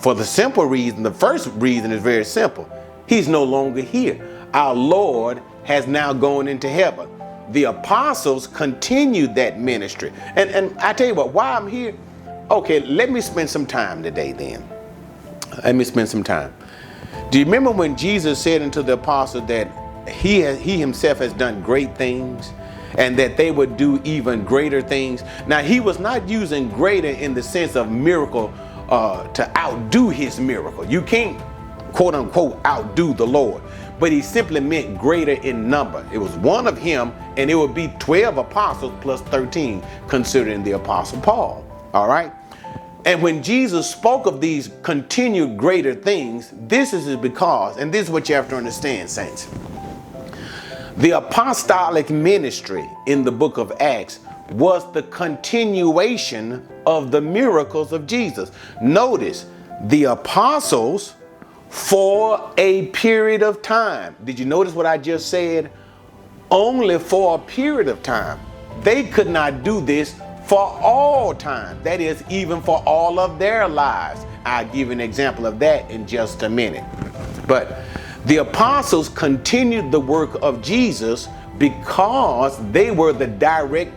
For 0.00 0.14
the 0.14 0.24
simple 0.24 0.64
reason, 0.64 1.02
the 1.02 1.12
first 1.12 1.48
reason 1.54 1.92
is 1.92 2.02
very 2.02 2.24
simple. 2.24 2.68
He's 3.06 3.28
no 3.28 3.42
longer 3.42 3.80
here. 3.80 4.46
Our 4.54 4.74
Lord 4.74 5.42
has 5.64 5.86
now 5.86 6.12
gone 6.12 6.48
into 6.48 6.68
heaven. 6.68 7.08
The 7.50 7.64
apostles 7.64 8.46
continued 8.46 9.34
that 9.34 9.58
ministry. 9.58 10.12
And, 10.36 10.50
and 10.50 10.78
I 10.78 10.92
tell 10.92 11.08
you 11.08 11.14
what, 11.14 11.32
why 11.32 11.54
I'm 11.54 11.68
here, 11.68 11.94
okay, 12.50 12.80
let 12.80 13.10
me 13.10 13.20
spend 13.20 13.50
some 13.50 13.66
time 13.66 14.02
today 14.02 14.32
then. 14.32 14.68
Let 15.64 15.74
me 15.74 15.84
spend 15.84 16.08
some 16.08 16.22
time. 16.22 16.54
Do 17.30 17.38
you 17.38 17.44
remember 17.44 17.70
when 17.70 17.96
Jesus 17.96 18.40
said 18.40 18.62
unto 18.62 18.82
the 18.82 18.94
apostles 18.94 19.46
that 19.46 19.68
he, 20.08 20.40
has, 20.40 20.58
he 20.58 20.78
himself 20.78 21.18
has 21.18 21.32
done 21.32 21.62
great 21.62 21.96
things 21.96 22.52
and 22.96 23.18
that 23.18 23.36
they 23.36 23.50
would 23.50 23.76
do 23.76 24.00
even 24.04 24.44
greater 24.44 24.80
things. 24.80 25.22
Now, 25.46 25.60
he 25.60 25.78
was 25.78 25.98
not 25.98 26.28
using 26.28 26.68
greater 26.68 27.08
in 27.08 27.34
the 27.34 27.42
sense 27.42 27.76
of 27.76 27.90
miracle 27.90 28.52
uh, 28.88 29.26
to 29.28 29.56
outdo 29.56 30.08
his 30.08 30.40
miracle. 30.40 30.84
You 30.84 31.02
can't, 31.02 31.40
quote 31.92 32.14
unquote, 32.14 32.64
outdo 32.64 33.14
the 33.14 33.26
Lord, 33.26 33.62
but 33.98 34.12
he 34.12 34.22
simply 34.22 34.60
meant 34.60 34.98
greater 34.98 35.32
in 35.32 35.68
number. 35.68 36.06
It 36.12 36.18
was 36.18 36.32
one 36.36 36.66
of 36.66 36.78
him, 36.78 37.12
and 37.36 37.50
it 37.50 37.54
would 37.54 37.74
be 37.74 37.92
12 37.98 38.38
apostles 38.38 38.92
plus 39.00 39.20
13, 39.22 39.82
considering 40.06 40.62
the 40.62 40.72
apostle 40.72 41.20
Paul. 41.20 41.64
All 41.92 42.08
right? 42.08 42.32
And 43.04 43.22
when 43.22 43.42
Jesus 43.42 43.90
spoke 43.90 44.26
of 44.26 44.40
these 44.40 44.70
continued 44.82 45.56
greater 45.56 45.94
things, 45.94 46.52
this 46.52 46.92
is 46.92 47.16
because, 47.16 47.76
and 47.78 47.92
this 47.92 48.06
is 48.06 48.10
what 48.10 48.28
you 48.28 48.34
have 48.34 48.48
to 48.50 48.56
understand, 48.56 49.08
saints. 49.08 49.48
The 50.98 51.10
apostolic 51.12 52.10
ministry 52.10 52.88
in 53.06 53.22
the 53.22 53.30
book 53.30 53.56
of 53.56 53.72
Acts 53.80 54.20
was 54.50 54.90
the 54.92 55.02
continuation 55.04 56.66
of 56.86 57.10
the 57.10 57.20
miracles 57.20 57.92
of 57.92 58.06
Jesus. 58.06 58.50
Notice 58.80 59.46
the 59.82 60.04
apostles 60.04 61.14
for 61.68 62.52
a 62.56 62.86
period 62.86 63.42
of 63.42 63.60
time. 63.62 64.16
Did 64.24 64.38
you 64.38 64.46
notice 64.46 64.74
what 64.74 64.86
I 64.86 64.98
just 64.98 65.28
said? 65.28 65.70
Only 66.50 66.98
for 66.98 67.34
a 67.34 67.38
period 67.38 67.88
of 67.88 68.02
time. 68.02 68.40
They 68.82 69.04
could 69.04 69.28
not 69.28 69.64
do 69.64 69.80
this 69.80 70.14
for 70.46 70.58
all 70.58 71.34
time. 71.34 71.82
That 71.82 72.00
is, 72.00 72.24
even 72.30 72.62
for 72.62 72.82
all 72.86 73.18
of 73.18 73.38
their 73.38 73.68
lives. 73.68 74.24
I'll 74.46 74.66
give 74.68 74.90
an 74.90 75.00
example 75.00 75.44
of 75.44 75.58
that 75.58 75.90
in 75.90 76.06
just 76.06 76.42
a 76.42 76.48
minute. 76.48 76.84
But 77.46 77.82
the 78.24 78.38
apostles 78.38 79.10
continued 79.10 79.92
the 79.92 80.00
work 80.00 80.36
of 80.42 80.62
Jesus 80.62 81.28
because 81.58 82.58
they 82.72 82.90
were 82.90 83.12
the 83.12 83.26
direct, 83.26 83.92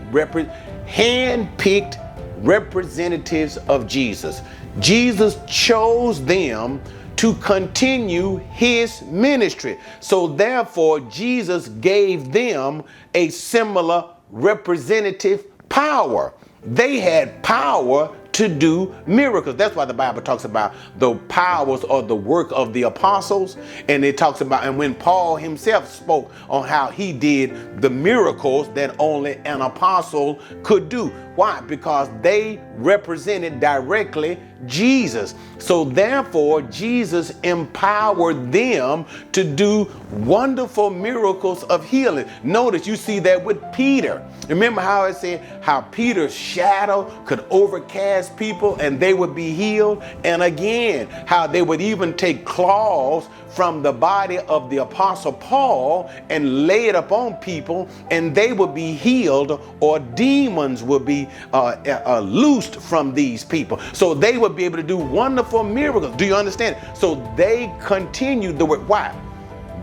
hand-picked 0.88 1.98
representatives 2.38 3.58
of 3.58 3.88
Jesus. 3.88 4.42
Jesus 4.80 5.38
chose 5.48 6.24
them 6.26 6.82
to 7.18 7.36
continue 7.36 8.38
his 8.52 9.02
ministry. 9.04 9.78
So 10.00 10.28
therefore, 10.28 11.02
Jesus 11.02 11.68
gave 11.68 12.32
them 12.32 12.84
a 13.14 13.30
similar 13.30 14.10
representative 14.32 15.46
power. 15.70 16.34
They 16.64 17.00
had 17.00 17.44
power 17.44 18.16
to 18.34 18.48
do 18.48 18.96
miracles. 19.06 19.56
That's 19.56 19.76
why 19.76 19.86
the 19.86 19.94
Bible 19.94 20.22
talks 20.22 20.46
about 20.46 20.74
the 20.98 21.16
powers 21.16 21.84
or 21.84 22.02
the 22.02 22.16
work 22.16 22.52
of 22.52 22.74
the 22.74 22.84
apostles. 22.84 23.58
And 23.90 24.06
it 24.06 24.18
talks 24.18 24.42
about, 24.42 24.66
and 24.66 24.78
when 24.78 24.96
Paul 24.96 25.36
himself 25.36 25.92
spoke 25.92 26.32
on 26.50 26.68
how 26.68 26.90
he 26.90 27.14
did 27.14 27.82
the 27.82 27.90
miracles 27.90 28.70
that 28.74 28.96
only 29.00 29.38
an 29.46 29.62
apostle 29.62 30.40
could 30.64 30.90
do. 30.90 31.08
Why? 31.36 31.62
Because 31.62 32.10
they 32.22 32.62
represented 32.76 33.60
directly 33.60 34.38
Jesus. 34.68 35.36
So 35.60 35.84
therefore, 35.86 36.64
Jesus 36.64 37.34
empowered 37.44 38.52
them 38.52 39.06
to 39.32 39.44
do 39.44 39.90
wonderful 40.12 40.90
miracles 40.90 41.64
of 41.66 41.86
healing. 41.86 42.28
Notice 42.44 42.88
you 42.88 42.96
see 42.96 43.20
that 43.20 43.44
with 43.44 43.62
Peter. 43.74 44.26
Remember 44.50 44.82
how 44.82 45.04
I 45.04 45.12
said 45.12 45.42
how 45.62 45.82
Peter's 45.82 46.34
shadow 46.34 47.04
could 47.26 47.46
overcast 47.50 48.36
people 48.36 48.76
and 48.78 49.00
they 49.00 49.14
would 49.14 49.36
be 49.36 49.54
healed? 49.54 50.04
And 50.24 50.42
again, 50.42 51.08
how 51.28 51.48
they 51.48 51.62
would 51.62 51.80
even 51.80 52.16
take 52.18 52.44
claws 52.44 53.28
from 53.52 53.84
the 53.84 53.92
body 53.92 54.40
of 54.40 54.70
the 54.70 54.78
apostle 54.78 55.34
Paul 55.34 56.10
and 56.30 56.68
lay 56.68 56.88
it 56.88 56.96
upon 56.96 57.36
people 57.36 57.88
and 58.10 58.34
they 58.34 58.54
would 58.54 58.74
be 58.74 58.94
healed 58.94 59.62
or 59.80 60.00
demons 60.00 60.84
would 60.84 61.06
be 61.06 61.28
uh, 61.54 61.76
uh, 62.06 62.20
loosed 62.20 62.78
from 62.78 63.14
these 63.14 63.44
people. 63.44 63.80
So 63.94 64.14
they 64.14 64.38
would 64.38 64.51
be 64.52 64.66
able 64.66 64.78
to 64.78 64.84
do 64.84 64.98
wonderful 64.98 65.64
miracles. 65.64 66.16
Do 66.16 66.26
you 66.26 66.36
understand? 66.36 66.78
So 66.98 67.16
they 67.36 67.74
continued 67.82 68.58
the 68.60 68.66
work. 68.66 68.88
Why? 68.88 69.16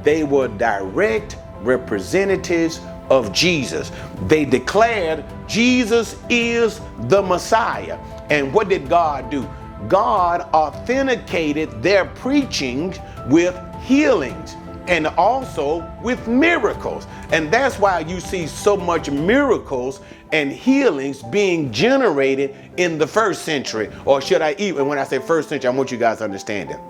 They 0.03 0.25
were 0.25 0.49
direct 0.49 1.37
representatives 1.61 2.81
of 3.11 3.33
Jesus. 3.33 3.91
They 4.27 4.45
declared 4.45 5.25
Jesus 5.47 6.17
is 6.29 6.81
the 7.09 7.23
Messiah. 7.23 7.99
And 8.31 8.53
what 8.53 8.69
did 8.69 8.89
God 8.89 9.31
do? 9.31 9.49
God 9.89 10.43
authenticated 10.53 11.83
their 11.83 12.05
preaching 12.05 12.95
with 13.29 13.59
healings 13.83 14.57
and 14.89 15.07
also 15.07 15.89
with 16.03 16.27
miracles. 16.27 17.07
And 17.31 17.53
that's 17.53 17.79
why 17.79 18.01
you 18.01 18.21
see 18.21 18.47
so 18.47 18.77
much 18.77 19.11
miracles 19.11 20.01
and 20.33 20.51
healings 20.51 21.23
being 21.23 21.71
generated 21.71 22.57
in 22.77 22.99
the 22.99 23.07
first 23.07 23.43
century. 23.43 23.91
Or 24.05 24.21
should 24.21 24.43
I 24.43 24.55
even, 24.59 24.89
when 24.89 24.99
I 24.99 25.05
say 25.05 25.19
first 25.19 25.49
century, 25.49 25.69
I 25.69 25.73
want 25.73 25.93
you 25.93 25.99
guys 25.99 26.19
to 26.19 26.25
understand 26.25 26.71
it. 26.71 26.81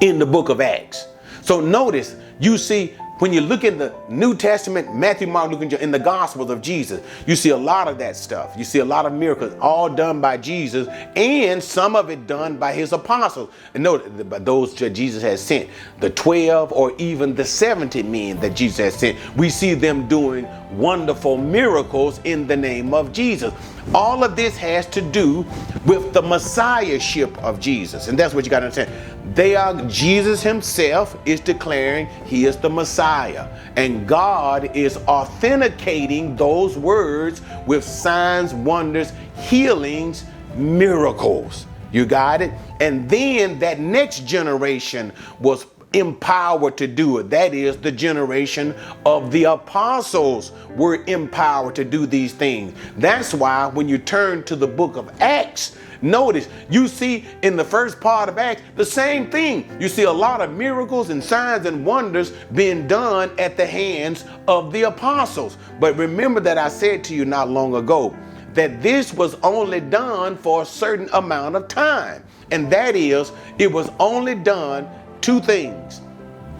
In 0.00 0.18
the 0.18 0.26
book 0.26 0.48
of 0.48 0.60
Acts. 0.60 1.08
So 1.42 1.60
notice, 1.60 2.14
you 2.40 2.58
see 2.58 2.94
when 3.18 3.32
you 3.32 3.40
look 3.40 3.64
in 3.64 3.78
the 3.78 3.94
New 4.08 4.36
Testament, 4.36 4.94
Matthew, 4.94 5.26
Mark, 5.26 5.50
Luke, 5.50 5.62
and 5.62 5.70
John, 5.70 5.80
in 5.80 5.90
the 5.90 5.98
Gospels 5.98 6.50
of 6.50 6.62
Jesus, 6.62 7.00
you 7.26 7.34
see 7.36 7.50
a 7.50 7.56
lot 7.56 7.88
of 7.88 7.98
that 7.98 8.16
stuff. 8.16 8.54
You 8.56 8.64
see 8.64 8.78
a 8.78 8.84
lot 8.84 9.06
of 9.06 9.12
miracles, 9.12 9.54
all 9.60 9.88
done 9.88 10.20
by 10.20 10.36
Jesus, 10.36 10.88
and 11.16 11.62
some 11.62 11.96
of 11.96 12.10
it 12.10 12.26
done 12.26 12.56
by 12.56 12.72
his 12.72 12.92
apostles. 12.92 13.50
And 13.74 13.82
note, 13.82 14.04
those 14.44 14.74
Jesus 14.74 15.22
has 15.22 15.40
sent, 15.40 15.68
the 16.00 16.10
12 16.10 16.72
or 16.72 16.92
even 16.98 17.34
the 17.34 17.44
70 17.44 18.02
men 18.04 18.38
that 18.40 18.54
Jesus 18.54 18.78
has 18.78 18.94
sent, 18.94 19.36
we 19.36 19.50
see 19.50 19.74
them 19.74 20.06
doing 20.08 20.46
wonderful 20.70 21.36
miracles 21.36 22.20
in 22.24 22.46
the 22.46 22.56
name 22.56 22.94
of 22.94 23.12
Jesus. 23.12 23.52
All 23.94 24.22
of 24.22 24.36
this 24.36 24.56
has 24.58 24.86
to 24.88 25.00
do 25.00 25.46
with 25.86 26.12
the 26.12 26.22
messiahship 26.22 27.36
of 27.38 27.58
Jesus. 27.58 28.08
And 28.08 28.18
that's 28.18 28.34
what 28.34 28.44
you 28.44 28.50
got 28.50 28.60
to 28.60 28.66
understand. 28.66 29.34
They 29.34 29.56
are 29.56 29.74
Jesus 29.86 30.42
himself 30.42 31.16
is 31.24 31.40
declaring 31.40 32.06
he 32.24 32.44
is 32.44 32.56
the 32.56 32.68
Messiah. 32.68 33.48
And 33.76 34.06
God 34.06 34.76
is 34.76 34.96
authenticating 35.08 36.36
those 36.36 36.76
words 36.76 37.40
with 37.66 37.84
signs, 37.84 38.52
wonders, 38.52 39.12
healings, 39.36 40.24
miracles. 40.54 41.66
You 41.92 42.04
got 42.04 42.42
it? 42.42 42.52
And 42.80 43.08
then 43.08 43.58
that 43.60 43.80
next 43.80 44.26
generation 44.26 45.12
was 45.40 45.66
empowered 45.92 46.76
to 46.76 46.86
do 46.86 47.18
it. 47.18 47.30
That 47.30 47.54
is, 47.54 47.76
the 47.76 47.92
generation 47.92 48.74
of 49.06 49.30
the 49.30 49.44
apostles 49.44 50.52
were 50.76 51.02
empowered 51.06 51.74
to 51.76 51.84
do 51.84 52.06
these 52.06 52.32
things. 52.32 52.74
That's 52.98 53.32
why 53.32 53.66
when 53.68 53.88
you 53.88 53.98
turn 53.98 54.42
to 54.44 54.56
the 54.56 54.66
book 54.66 54.96
of 54.96 55.10
Acts, 55.20 55.76
notice 56.02 56.48
you 56.70 56.88
see 56.88 57.24
in 57.42 57.56
the 57.56 57.64
first 57.64 58.00
part 58.00 58.28
of 58.28 58.38
Acts 58.38 58.62
the 58.76 58.84
same 58.84 59.30
thing. 59.30 59.68
You 59.80 59.88
see 59.88 60.02
a 60.04 60.12
lot 60.12 60.40
of 60.40 60.52
miracles 60.52 61.10
and 61.10 61.24
signs 61.24 61.66
and 61.66 61.84
wonders 61.84 62.32
being 62.54 62.86
done 62.86 63.30
at 63.38 63.56
the 63.56 63.66
hands 63.66 64.24
of 64.46 64.72
the 64.72 64.82
apostles. 64.82 65.56
But 65.80 65.96
remember 65.96 66.40
that 66.40 66.58
I 66.58 66.68
said 66.68 67.02
to 67.04 67.14
you 67.14 67.24
not 67.24 67.48
long 67.48 67.74
ago 67.74 68.14
that 68.54 68.82
this 68.82 69.14
was 69.14 69.36
only 69.36 69.80
done 69.80 70.36
for 70.36 70.62
a 70.62 70.66
certain 70.66 71.08
amount 71.12 71.54
of 71.56 71.68
time. 71.68 72.24
And 72.50 72.70
that 72.72 72.96
is, 72.96 73.30
it 73.58 73.70
was 73.70 73.90
only 74.00 74.34
done 74.34 74.88
two 75.20 75.40
things 75.40 76.00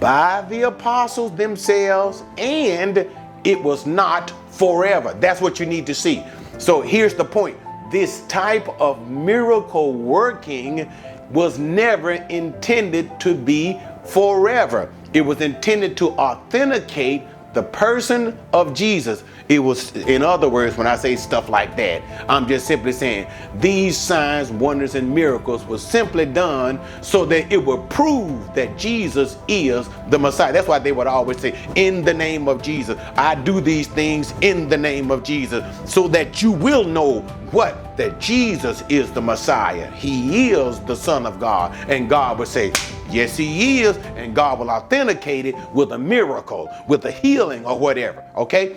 by 0.00 0.44
the 0.48 0.62
apostles 0.62 1.34
themselves, 1.36 2.22
and 2.36 3.06
it 3.44 3.62
was 3.62 3.86
not 3.86 4.32
forever. 4.50 5.14
That's 5.20 5.40
what 5.40 5.58
you 5.58 5.66
need 5.66 5.86
to 5.86 5.94
see. 5.94 6.24
So 6.58 6.80
here's 6.80 7.14
the 7.14 7.24
point 7.24 7.56
this 7.90 8.22
type 8.26 8.68
of 8.80 9.08
miracle 9.08 9.92
working 9.94 10.90
was 11.30 11.58
never 11.58 12.12
intended 12.12 13.18
to 13.20 13.34
be 13.34 13.80
forever, 14.04 14.92
it 15.12 15.20
was 15.20 15.40
intended 15.40 15.96
to 15.98 16.10
authenticate 16.10 17.22
the 17.54 17.62
person 17.62 18.38
of 18.52 18.74
Jesus. 18.74 19.24
It 19.48 19.60
was, 19.60 19.96
in 19.96 20.22
other 20.22 20.48
words, 20.48 20.76
when 20.76 20.86
I 20.86 20.96
say 20.96 21.16
stuff 21.16 21.48
like 21.48 21.74
that, 21.76 22.02
I'm 22.28 22.46
just 22.46 22.66
simply 22.66 22.92
saying 22.92 23.26
these 23.54 23.96
signs, 23.96 24.50
wonders, 24.50 24.94
and 24.94 25.14
miracles 25.14 25.64
were 25.64 25.78
simply 25.78 26.26
done 26.26 26.78
so 27.00 27.24
that 27.26 27.50
it 27.50 27.64
would 27.64 27.88
prove 27.88 28.54
that 28.54 28.76
Jesus 28.76 29.38
is 29.48 29.88
the 30.10 30.18
Messiah. 30.18 30.52
That's 30.52 30.68
why 30.68 30.78
they 30.78 30.92
would 30.92 31.06
always 31.06 31.40
say, 31.40 31.58
In 31.76 32.04
the 32.04 32.12
name 32.12 32.46
of 32.46 32.60
Jesus, 32.60 32.98
I 33.16 33.36
do 33.36 33.60
these 33.60 33.88
things 33.88 34.34
in 34.42 34.68
the 34.68 34.76
name 34.76 35.10
of 35.10 35.22
Jesus, 35.22 35.64
so 35.90 36.08
that 36.08 36.42
you 36.42 36.52
will 36.52 36.84
know 36.84 37.20
what? 37.50 37.96
That 37.96 38.20
Jesus 38.20 38.84
is 38.90 39.10
the 39.12 39.22
Messiah. 39.22 39.90
He 39.92 40.50
is 40.50 40.78
the 40.80 40.94
Son 40.94 41.24
of 41.24 41.40
God. 41.40 41.74
And 41.88 42.08
God 42.08 42.38
would 42.38 42.48
say, 42.48 42.72
Yes, 43.10 43.38
He 43.38 43.80
is. 43.80 43.96
And 44.16 44.34
God 44.34 44.58
will 44.58 44.70
authenticate 44.70 45.46
it 45.46 45.54
with 45.72 45.92
a 45.92 45.98
miracle, 45.98 46.70
with 46.86 47.06
a 47.06 47.10
healing, 47.10 47.64
or 47.64 47.78
whatever. 47.78 48.22
Okay? 48.36 48.76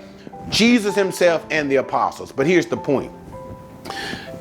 Jesus 0.49 0.95
himself 0.95 1.45
and 1.51 1.71
the 1.71 1.77
apostles. 1.77 2.31
But 2.31 2.47
here's 2.47 2.65
the 2.65 2.77
point. 2.77 3.11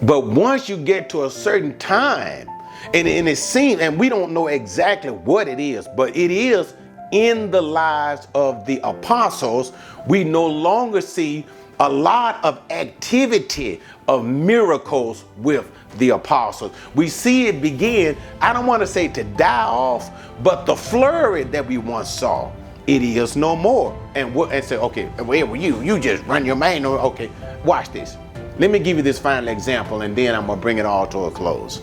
But 0.03 0.27
once 0.27 0.69
you 0.69 0.77
get 0.77 1.11
to 1.11 1.25
a 1.25 1.31
certain 1.31 1.77
time, 1.79 2.49
and, 2.95 3.07
and 3.07 3.29
it 3.29 3.37
seems, 3.37 3.81
and 3.81 3.99
we 3.99 4.09
don't 4.09 4.33
know 4.33 4.47
exactly 4.49 5.11
what 5.11 5.47
it 5.49 5.61
is, 5.61 5.87
but 5.97 6.17
it 6.17 6.31
is 6.31 6.75
in 7.13 7.51
the 7.51 7.61
lives 7.61 8.29
of 8.35 8.67
the 8.67 8.81
apostles, 8.83 9.73
we 10.07 10.25
no 10.25 10.47
longer 10.47 11.01
see 11.01 11.45
a 11.81 11.89
lot 11.89 12.45
of 12.45 12.61
activity 12.71 13.81
of 14.07 14.25
miracles 14.25 15.25
with 15.39 15.71
the 15.99 16.11
apostles. 16.11 16.73
We 16.95 17.09
see 17.09 17.47
it 17.47 17.63
begin, 17.63 18.17
I 18.41 18.53
don't 18.53 18.67
want 18.67 18.81
to 18.83 18.87
say 18.87 19.09
to 19.09 19.25
die 19.25 19.65
off, 19.65 20.11
but 20.43 20.67
the 20.67 20.77
flurry 20.77 21.45
that 21.45 21.67
we 21.67 21.79
once 21.79 22.11
saw 22.11 22.53
it 22.87 23.03
is 23.03 23.37
no 23.37 23.55
more. 23.57 23.97
And 24.15 24.35
what 24.35 24.53
and 24.53 24.65
say, 24.65 24.77
okay, 24.77 25.07
where 25.07 25.47
were 25.47 25.57
you 25.57 25.81
you 25.83 25.99
just 25.99 26.25
run 26.25 26.45
your 26.45 26.57
main. 26.57 26.85
Okay, 26.85 27.31
watch 27.65 27.91
this. 27.93 28.17
Let 28.59 28.71
me 28.71 28.79
give 28.79 28.97
you 28.97 29.03
this 29.03 29.19
final 29.19 29.49
example, 29.49 30.03
and 30.03 30.15
then 30.15 30.35
I'm 30.35 30.47
gonna 30.47 30.61
bring 30.61 30.79
it 30.79 30.87
all 30.87 31.07
to 31.09 31.19
a 31.25 31.31
close. 31.31 31.81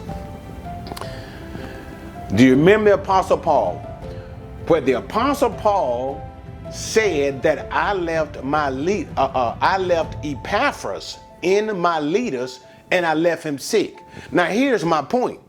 Do 2.36 2.44
you 2.44 2.56
remember 2.56 2.92
Apostle 2.92 3.38
Paul? 3.38 3.78
Where 4.68 4.82
the 4.82 4.94
Apostle 4.94 5.52
Paul 5.52 6.22
said 6.72 7.42
that 7.42 7.72
I 7.72 7.94
left 7.94 8.44
my 8.44 8.70
lead, 8.70 9.08
uh, 9.18 9.26
uh, 9.26 9.58
I 9.62 9.78
left 9.78 10.24
Epaphras 10.26 11.20
in 11.42 11.68
Miletus, 11.80 12.60
and 12.92 13.06
I 13.06 13.14
left 13.14 13.44
him 13.44 13.58
sick. 13.58 14.00
Now 14.32 14.46
here's 14.46 14.84
my 14.84 15.02
point. 15.02 15.40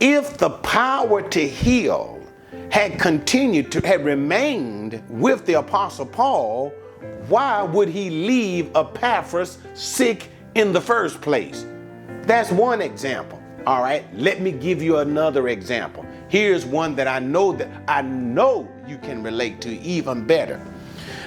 If 0.00 0.38
the 0.38 0.50
power 0.50 1.22
to 1.22 1.48
heal 1.48 2.13
had 2.74 2.98
continued 2.98 3.70
to 3.70 3.80
had 3.86 4.04
remained 4.04 5.00
with 5.08 5.46
the 5.46 5.52
apostle 5.52 6.04
Paul, 6.04 6.70
why 7.28 7.62
would 7.62 7.88
he 7.88 8.10
leave 8.10 8.74
Epaphras 8.74 9.58
sick 9.74 10.28
in 10.56 10.72
the 10.72 10.80
first 10.80 11.20
place? 11.20 11.64
That's 12.22 12.50
one 12.50 12.82
example. 12.82 13.40
All 13.64 13.80
right, 13.80 14.04
let 14.18 14.40
me 14.40 14.50
give 14.50 14.82
you 14.82 14.98
another 14.98 15.46
example. 15.50 16.04
Here's 16.28 16.66
one 16.66 16.96
that 16.96 17.06
I 17.06 17.20
know 17.20 17.52
that 17.52 17.68
I 17.86 18.02
know 18.02 18.68
you 18.88 18.98
can 18.98 19.22
relate 19.22 19.60
to 19.60 19.70
even 19.78 20.26
better. 20.26 20.60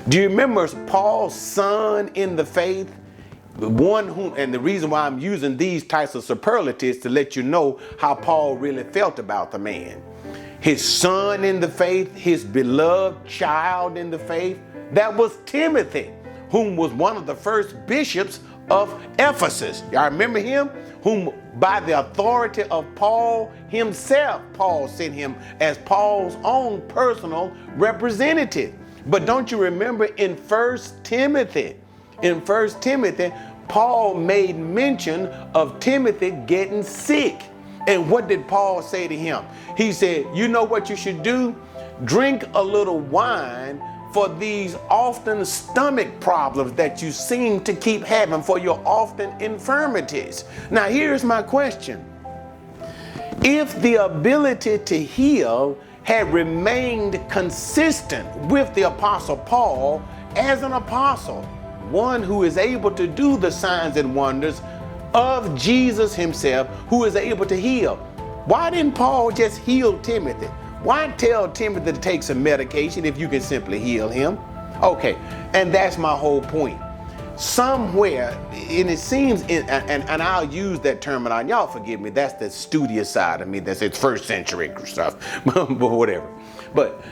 Do 0.10 0.20
you 0.20 0.28
remember 0.28 0.68
Paul's 0.86 1.34
son 1.34 2.10
in 2.16 2.36
the 2.36 2.46
faith? 2.46 2.94
The 3.56 3.70
one 3.70 4.10
whom, 4.10 4.34
and 4.36 4.54
the 4.54 4.60
reason 4.60 4.90
why 4.90 5.08
I'm 5.08 5.18
using 5.18 5.56
these 5.56 5.88
types 5.88 6.14
of 6.14 6.26
superlatives 6.26 6.98
to 7.00 7.10
let 7.10 7.38
you 7.38 7.44
know 7.44 7.80
how 7.98 8.16
Paul 8.16 8.58
really 8.58 8.84
felt 8.84 9.18
about 9.18 9.54
the 9.54 9.60
man 9.60 10.04
his 10.60 10.84
son 10.84 11.44
in 11.44 11.60
the 11.60 11.68
faith, 11.68 12.16
his 12.16 12.44
beloved 12.44 13.28
child 13.28 13.98
in 13.98 14.10
the 14.10 14.20
faith. 14.20 14.60
That 14.92 15.16
was 15.16 15.38
Timothy, 15.46 16.12
whom 16.50 16.76
was 16.76 16.92
one 16.94 17.18
of 17.18 17.26
the 17.26 17.36
first 17.36 17.76
bishops 17.86 18.40
of 18.70 19.02
Ephesus. 19.20 19.84
Y'all 19.92 20.10
remember 20.10 20.40
him? 20.40 20.70
Whom 21.04 21.34
by 21.60 21.80
the 21.80 22.00
authority 22.00 22.64
of 22.64 22.86
Paul 22.96 23.52
himself, 23.70 24.42
Paul 24.54 24.88
sent 24.88 25.14
him 25.14 25.36
as 25.60 25.78
Paul's 25.80 26.36
own 26.44 26.82
personal 26.88 27.56
representative. 27.76 28.74
But 29.06 29.26
don't 29.26 29.52
you 29.52 29.58
remember 29.58 30.06
in 30.06 30.36
First 30.36 31.04
Timothy? 31.04 31.76
In 32.24 32.42
First 32.42 32.82
Timothy, 32.82 33.32
Paul 33.68 34.16
made 34.16 34.58
mention 34.58 35.28
of 35.54 35.80
Timothy 35.80 36.32
getting 36.32 36.84
sick. 36.84 37.42
And 37.88 38.12
what 38.12 38.28
did 38.28 38.48
Paul 38.48 38.82
say 38.82 39.08
to 39.08 39.16
him? 39.16 39.44
He 39.78 39.94
said, 39.94 40.28
You 40.36 40.50
know 40.50 40.64
what 40.64 40.90
you 40.90 40.96
should 40.96 41.24
do? 41.24 41.56
Drink 42.04 42.44
a 42.54 42.64
little 42.64 43.00
wine 43.00 43.82
for 44.14 44.30
these 44.30 44.76
often 44.90 45.46
stomach 45.46 46.20
problems 46.20 46.74
that 46.74 47.02
you 47.02 47.12
seem 47.12 47.64
to 47.64 47.74
keep 47.74 48.04
having, 48.04 48.42
for 48.42 48.60
your 48.60 48.82
often 48.86 49.30
infirmities. 49.42 50.44
Now, 50.70 50.90
here's 50.90 51.24
my 51.24 51.42
question 51.42 52.04
If 53.44 53.82
the 53.82 53.96
ability 53.96 54.80
to 54.80 55.02
heal 55.02 55.78
had 56.04 56.32
remained 56.32 57.20
consistent 57.30 58.28
with 58.48 58.74
the 58.76 58.84
Apostle 58.84 59.38
Paul 59.38 60.02
as 60.36 60.62
an 60.62 60.74
apostle, 60.74 61.44
one 61.90 62.22
who 62.22 62.44
is 62.44 62.58
able 62.58 62.92
to 62.92 63.08
do 63.08 63.38
the 63.38 63.52
signs 63.52 63.98
and 63.98 64.14
wonders 64.16 64.62
of 65.18 65.56
Jesus 65.56 66.14
himself, 66.14 66.68
who 66.90 67.04
is 67.06 67.16
able 67.16 67.46
to 67.48 67.56
heal. 67.56 67.96
Why 68.46 68.70
didn't 68.70 68.94
Paul 68.94 69.32
just 69.32 69.58
heal 69.58 70.00
Timothy? 70.00 70.46
Why 70.84 71.12
tell 71.18 71.52
Timothy 71.52 71.92
to 71.92 71.98
take 71.98 72.22
some 72.22 72.42
medication 72.44 73.04
if 73.04 73.18
you 73.18 73.28
can 73.28 73.42
simply 73.42 73.80
heal 73.80 74.08
him? 74.08 74.38
Okay, 74.84 75.18
and 75.54 75.74
that's 75.74 75.98
my 75.98 76.16
whole 76.16 76.42
point. 76.42 76.80
Somewhere, 77.36 78.30
and 78.52 78.90
it 78.90 79.00
seems, 79.00 79.42
in, 79.44 79.68
and, 79.70 80.08
and 80.08 80.22
I'll 80.22 80.46
use 80.46 80.80
that 80.82 81.02
terminology, 81.02 81.50
y'all 81.50 81.68
forgive 81.68 82.00
me, 82.00 82.12
that's 82.12 82.34
the 82.34 82.50
studious 82.52 83.10
side 83.10 83.42
of 83.42 83.48
me, 83.48 83.60
that's 83.60 83.82
its 83.82 83.98
first 83.98 84.26
century 84.26 84.72
stuff, 84.86 85.42
but 85.46 85.70
whatever. 85.80 86.32
But 86.76 87.04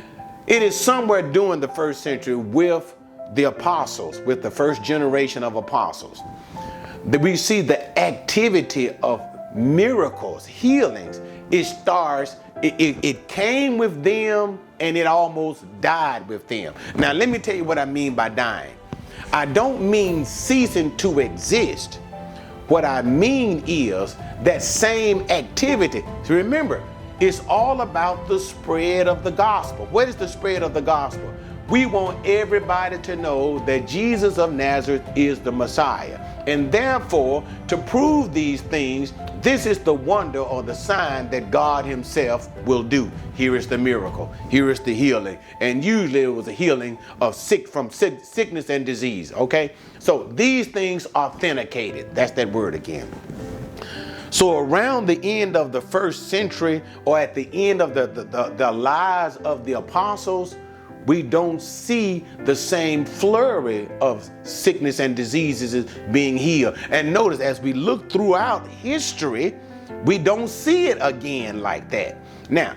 it 0.46 0.62
is 0.62 0.80
somewhere 0.80 1.24
during 1.24 1.60
the 1.60 1.68
first 1.68 2.02
century 2.02 2.36
with 2.36 2.96
the 3.34 3.46
apostles, 3.46 4.20
with 4.22 4.44
the 4.44 4.52
first 4.52 4.84
generation 4.84 5.44
of 5.44 5.56
apostles, 5.56 6.22
we 7.06 7.36
see 7.36 7.62
the 7.62 7.98
activity 8.00 8.90
of 9.04 9.22
miracles, 9.56 10.46
healings. 10.46 11.22
It 11.52 11.66
starts 11.66 12.36
it, 12.62 12.74
it, 12.80 12.98
it, 13.04 13.28
came 13.28 13.78
with 13.78 14.02
them 14.02 14.60
and 14.80 14.96
it 14.96 15.06
almost 15.06 15.66
died 15.82 16.28
with 16.28 16.48
them. 16.48 16.74
Now, 16.96 17.12
let 17.12 17.28
me 17.28 17.38
tell 17.38 17.56
you 17.56 17.66
what 17.66 17.78
I 17.78 17.86
mean 17.86 18.16
by 18.16 18.30
dying. 18.30 18.74
I 19.34 19.46
don't 19.46 19.90
mean 19.90 20.24
ceasing 20.24 20.96
to 20.98 21.20
exist. 21.20 21.96
What 22.68 22.86
I 22.86 23.02
mean 23.02 23.64
is 23.68 24.16
that 24.44 24.64
same 24.64 25.22
activity. 25.30 26.04
So 26.24 26.34
remember, 26.34 26.82
it's 27.20 27.42
all 27.48 27.82
about 27.82 28.28
the 28.28 28.40
spread 28.40 29.08
of 29.08 29.24
the 29.24 29.32
gospel. 29.32 29.86
What 29.88 30.08
is 30.10 30.16
the 30.16 30.28
spread 30.28 30.64
of 30.64 30.74
the 30.74 30.82
gospel? 30.82 31.34
We 31.70 31.86
want 31.86 32.26
everybody 32.26 32.98
to 33.00 33.16
know 33.16 33.60
that 33.66 33.88
Jesus 33.88 34.38
of 34.38 34.54
Nazareth 34.54 35.04
is 35.16 35.40
the 35.40 35.52
Messiah. 35.52 36.20
And 36.48 36.72
therefore, 36.72 37.44
to 37.68 37.78
prove 37.78 38.34
these 38.34 38.62
things, 38.62 39.14
this 39.42 39.66
is 39.66 39.80
the 39.80 39.94
wonder 39.94 40.40
or 40.40 40.64
the 40.64 40.74
sign 40.74 41.30
that 41.32 41.52
God 41.52 41.86
Himself 41.86 42.50
will 42.66 42.84
do. 42.84 43.12
Here 43.36 43.56
is 43.56 43.68
the 43.68 43.78
miracle. 43.78 44.32
Here 44.50 44.70
is 44.70 44.80
the 44.80 44.94
healing. 44.94 45.40
And 45.60 45.84
usually 45.84 46.22
it 46.22 46.28
was 46.28 46.48
a 46.48 46.52
healing 46.52 46.98
of 47.22 47.36
sick 47.36 47.68
from 47.68 47.90
sick, 47.90 48.24
sickness 48.24 48.70
and 48.70 48.86
disease. 48.86 49.32
Okay? 49.34 49.74
So 50.00 50.24
these 50.24 50.68
things 50.68 51.08
authenticated. 51.16 52.14
That's 52.14 52.32
that 52.34 52.52
word 52.52 52.76
again. 52.76 53.12
So 54.30 54.58
around 54.58 55.06
the 55.06 55.20
end 55.24 55.56
of 55.56 55.72
the 55.72 55.80
first 55.82 56.28
century, 56.30 56.82
or 57.06 57.18
at 57.18 57.34
the 57.34 57.50
end 57.54 57.82
of 57.82 57.94
the, 57.94 58.08
the, 58.08 58.24
the, 58.26 58.50
the 58.58 58.72
lives 58.72 59.38
of 59.38 59.64
the 59.64 59.74
apostles, 59.74 60.58
we 61.06 61.22
don't 61.22 61.62
see 61.62 62.26
the 62.46 62.56
same 62.56 63.06
flurry 63.06 63.88
of 64.02 64.30
sickness 64.44 65.00
and 65.00 65.16
diseases 65.16 65.86
being 66.12 66.38
healed. 66.38 66.78
And 66.90 67.14
notice, 67.14 67.40
as 67.40 67.62
we 67.62 67.74
look 67.74 68.12
throughout 68.12 68.68
history, 68.68 69.56
we 70.06 70.18
don't 70.18 70.48
see 70.48 70.88
it 70.88 70.98
again 71.02 71.62
like 71.62 71.90
that. 71.90 72.18
Now, 72.50 72.76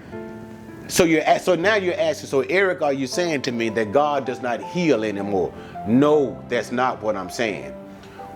so 0.89 1.05
you're 1.05 1.23
so 1.39 1.55
now 1.55 1.75
you're 1.75 1.99
asking, 2.01 2.29
so 2.29 2.41
Eric, 2.41 2.81
are 2.81 2.93
you 2.93 3.07
saying 3.07 3.43
to 3.43 3.53
me 3.53 3.69
that 3.71 3.93
God 3.93 4.25
does 4.25 4.41
not 4.41 4.63
heal 4.63 5.05
anymore? 5.05 5.53
No, 5.87 6.43
that's 6.49 6.73
not 6.73 7.03
what 7.03 7.17
I'm 7.17 7.31
saying. 7.31 7.75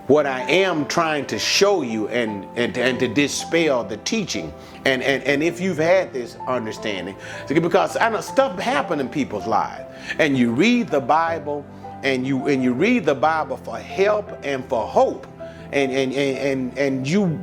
What 0.07 0.25
I 0.25 0.41
am 0.41 0.85
trying 0.87 1.25
to 1.27 1.39
show 1.39 1.81
you 1.81 2.09
and, 2.09 2.45
and, 2.57 2.77
and 2.77 2.99
to 2.99 3.07
dispel 3.07 3.85
the 3.85 3.95
teaching, 3.97 4.53
and, 4.83 5.01
and, 5.01 5.23
and 5.23 5.41
if 5.41 5.61
you've 5.61 5.77
had 5.77 6.11
this 6.11 6.35
understanding, 6.45 7.15
because 7.47 7.95
I 7.95 8.09
know 8.09 8.19
stuff 8.19 8.59
happen 8.59 8.99
in 8.99 9.07
people's 9.07 9.47
lives, 9.47 9.85
and 10.19 10.37
you 10.37 10.51
read 10.51 10.89
the 10.89 10.99
Bible, 10.99 11.65
and 12.03 12.27
you 12.27 12.47
and 12.47 12.61
you 12.61 12.73
read 12.73 13.05
the 13.05 13.15
Bible 13.15 13.55
for 13.55 13.77
help 13.77 14.29
and 14.43 14.67
for 14.67 14.85
hope, 14.85 15.25
and 15.71 15.89
and 15.89 16.11
and 16.11 16.37
and, 16.37 16.77
and 16.77 17.07
you 17.07 17.41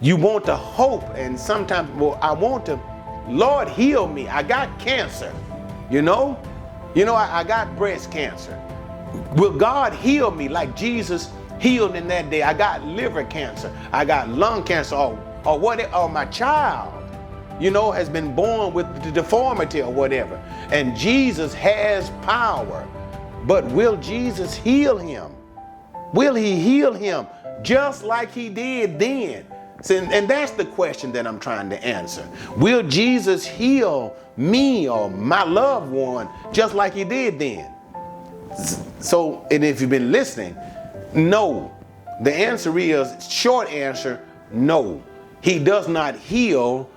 you 0.00 0.16
want 0.16 0.44
to 0.46 0.56
hope, 0.56 1.04
and 1.14 1.38
sometimes 1.38 1.88
well, 2.00 2.18
I 2.20 2.32
want 2.32 2.66
to, 2.66 2.80
Lord 3.28 3.68
heal 3.68 4.08
me. 4.08 4.26
I 4.26 4.42
got 4.42 4.76
cancer, 4.80 5.32
you 5.88 6.02
know, 6.02 6.36
you 6.96 7.04
know 7.04 7.14
I, 7.14 7.40
I 7.40 7.44
got 7.44 7.76
breast 7.76 8.10
cancer. 8.10 8.60
Will 9.36 9.56
God 9.56 9.92
heal 9.92 10.32
me 10.32 10.48
like 10.48 10.74
Jesus? 10.74 11.30
Healed 11.60 11.94
in 11.94 12.08
that 12.08 12.30
day. 12.30 12.42
I 12.42 12.54
got 12.54 12.84
liver 12.84 13.24
cancer. 13.24 13.70
I 13.92 14.04
got 14.04 14.28
lung 14.28 14.64
cancer 14.64 14.96
or, 14.96 15.40
or 15.44 15.58
what 15.58 15.92
or 15.94 16.08
my 16.08 16.24
child, 16.26 16.92
you 17.60 17.70
know, 17.70 17.92
has 17.92 18.08
been 18.08 18.34
born 18.34 18.72
with 18.72 19.02
the 19.02 19.12
deformity 19.12 19.82
or 19.82 19.92
whatever. 19.92 20.36
And 20.72 20.96
Jesus 20.96 21.54
has 21.54 22.10
power. 22.22 22.88
But 23.44 23.64
will 23.66 23.96
Jesus 23.96 24.54
heal 24.54 24.98
him? 24.98 25.30
Will 26.12 26.34
he 26.34 26.60
heal 26.60 26.92
him 26.92 27.26
just 27.62 28.02
like 28.02 28.32
he 28.32 28.48
did 28.48 28.98
then? 28.98 29.46
And 29.88 30.28
that's 30.28 30.52
the 30.52 30.66
question 30.66 31.12
that 31.12 31.26
I'm 31.26 31.38
trying 31.38 31.70
to 31.70 31.84
answer. 31.84 32.26
Will 32.56 32.82
Jesus 32.82 33.46
heal 33.46 34.14
me 34.36 34.88
or 34.88 35.10
my 35.10 35.42
loved 35.42 35.90
one 35.90 36.28
just 36.52 36.74
like 36.74 36.92
he 36.92 37.04
did 37.04 37.38
then? 37.38 37.72
So, 38.98 39.46
and 39.50 39.64
if 39.64 39.80
you've 39.80 39.88
been 39.88 40.12
listening, 40.12 40.54
no. 41.14 41.74
The 42.22 42.34
answer 42.34 42.78
is 42.78 43.30
short 43.30 43.68
answer 43.70 44.24
no. 44.52 45.02
He 45.40 45.58
does 45.58 45.88
not 45.88 46.16
heal 46.16 46.88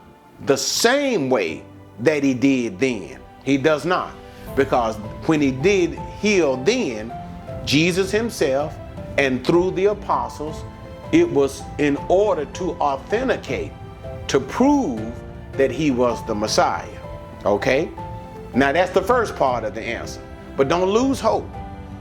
the 0.45 0.57
same 0.57 1.29
way 1.29 1.63
that 1.99 2.23
he 2.23 2.33
did 2.33 2.79
then. 2.79 3.19
He 3.43 3.57
does 3.57 3.85
not. 3.85 4.13
Because 4.55 4.95
when 5.27 5.41
he 5.41 5.51
did 5.51 5.97
heal 6.19 6.57
then, 6.57 7.13
Jesus 7.65 8.11
himself 8.11 8.75
and 9.17 9.45
through 9.45 9.71
the 9.71 9.85
apostles, 9.85 10.63
it 11.11 11.29
was 11.29 11.61
in 11.77 11.95
order 12.09 12.45
to 12.45 12.71
authenticate, 12.73 13.71
to 14.27 14.39
prove 14.39 15.13
that 15.53 15.71
he 15.71 15.91
was 15.91 16.25
the 16.25 16.35
Messiah. 16.35 16.87
Okay? 17.45 17.89
Now 18.53 18.71
that's 18.71 18.91
the 18.91 19.01
first 19.01 19.35
part 19.35 19.63
of 19.63 19.75
the 19.75 19.81
answer. 19.81 20.21
But 20.57 20.67
don't 20.67 20.89
lose 20.89 21.19
hope 21.19 21.47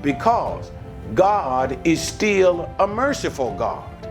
because 0.03 0.71
God 1.15 1.79
is 1.87 2.01
still 2.01 2.71
a 2.79 2.87
merciful 2.87 3.55
God, 3.59 4.09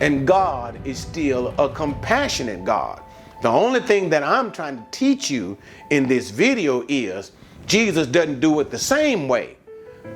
and 0.00 0.26
God 0.26 0.78
is 0.86 0.98
still 0.98 1.54
a 1.58 1.68
compassionate 1.68 2.64
God. 2.64 3.02
The 3.42 3.48
only 3.48 3.80
thing 3.80 4.08
that 4.10 4.22
I'm 4.22 4.52
trying 4.52 4.76
to 4.76 4.84
teach 4.90 5.30
you 5.30 5.58
in 5.90 6.06
this 6.06 6.30
video 6.30 6.84
is 6.88 7.32
Jesus 7.66 8.06
doesn't 8.06 8.40
do 8.40 8.60
it 8.60 8.70
the 8.70 8.78
same 8.78 9.26
way. 9.26 9.56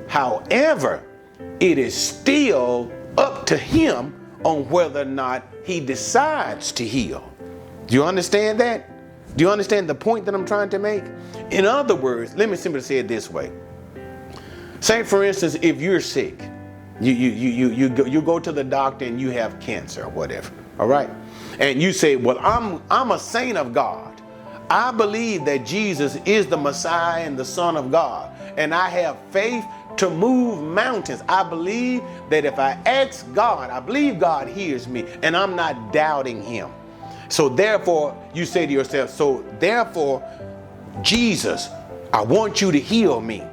However, 0.07 1.03
it 1.59 1.77
is 1.77 1.95
still 1.95 2.91
up 3.17 3.45
to 3.47 3.57
him 3.57 4.15
on 4.43 4.69
whether 4.69 5.01
or 5.01 5.05
not 5.05 5.45
he 5.65 5.79
decides 5.79 6.71
to 6.73 6.85
heal. 6.85 7.29
Do 7.87 7.95
you 7.95 8.03
understand 8.03 8.59
that? 8.61 8.89
Do 9.35 9.43
you 9.43 9.51
understand 9.51 9.89
the 9.89 9.95
point 9.95 10.25
that 10.25 10.33
I'm 10.33 10.45
trying 10.45 10.69
to 10.69 10.79
make? 10.79 11.03
In 11.51 11.65
other 11.65 11.95
words, 11.95 12.35
let 12.35 12.49
me 12.49 12.55
simply 12.55 12.81
say 12.81 12.99
it 12.99 13.07
this 13.07 13.29
way 13.29 13.51
Say, 14.79 15.03
for 15.03 15.23
instance, 15.23 15.57
if 15.61 15.81
you're 15.81 16.01
sick, 16.01 16.41
you, 17.01 17.13
you, 17.13 17.29
you, 17.29 17.49
you, 17.49 17.69
you, 17.69 17.89
go, 17.89 18.05
you 18.05 18.21
go 18.21 18.39
to 18.39 18.51
the 18.51 18.63
doctor 18.63 19.05
and 19.05 19.19
you 19.19 19.29
have 19.31 19.59
cancer 19.59 20.03
or 20.03 20.09
whatever, 20.09 20.51
all 20.79 20.87
right? 20.87 21.09
And 21.59 21.81
you 21.81 21.93
say, 21.93 22.15
Well, 22.15 22.37
I'm, 22.39 22.81
I'm 22.89 23.11
a 23.11 23.19
saint 23.19 23.57
of 23.57 23.73
God. 23.73 24.21
I 24.69 24.91
believe 24.91 25.45
that 25.45 25.65
Jesus 25.65 26.17
is 26.25 26.47
the 26.47 26.57
Messiah 26.57 27.23
and 27.23 27.37
the 27.37 27.45
Son 27.45 27.75
of 27.75 27.91
God. 27.91 28.31
And 28.57 28.73
I 28.73 28.89
have 28.89 29.17
faith 29.31 29.65
to 29.97 30.09
move 30.09 30.63
mountains. 30.63 31.23
I 31.27 31.43
believe 31.43 32.01
that 32.29 32.45
if 32.45 32.59
I 32.59 32.71
ask 32.85 33.31
God, 33.33 33.69
I 33.69 33.79
believe 33.79 34.19
God 34.19 34.47
hears 34.47 34.87
me, 34.87 35.05
and 35.23 35.35
I'm 35.35 35.55
not 35.55 35.91
doubting 35.91 36.41
Him. 36.41 36.69
So 37.29 37.49
therefore, 37.49 38.15
you 38.33 38.45
say 38.45 38.65
to 38.65 38.71
yourself, 38.71 39.09
So 39.09 39.43
therefore, 39.59 40.23
Jesus, 41.01 41.69
I 42.13 42.21
want 42.21 42.61
you 42.61 42.71
to 42.71 42.79
heal 42.79 43.21
me. 43.21 43.43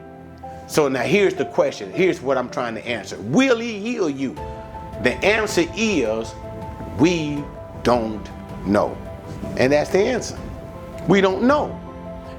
So 0.67 0.89
now 0.89 1.03
here's 1.03 1.35
the 1.35 1.45
question. 1.45 1.93
Here's 1.93 2.21
what 2.21 2.37
I'm 2.37 2.51
trying 2.51 2.75
to 2.75 2.87
answer. 2.87 3.17
Will 3.21 3.59
he 3.59 3.79
heal 3.79 4.11
you? 4.11 4.35
The 5.03 5.15
answer 5.25 5.67
is 5.77 6.35
we 6.99 7.45
don't 7.83 8.29
know. 8.67 8.97
And 9.59 9.73
that's 9.73 9.91
the 9.91 9.99
answer. 9.99 10.39
We 11.09 11.21
don't 11.21 11.45
know. 11.45 11.81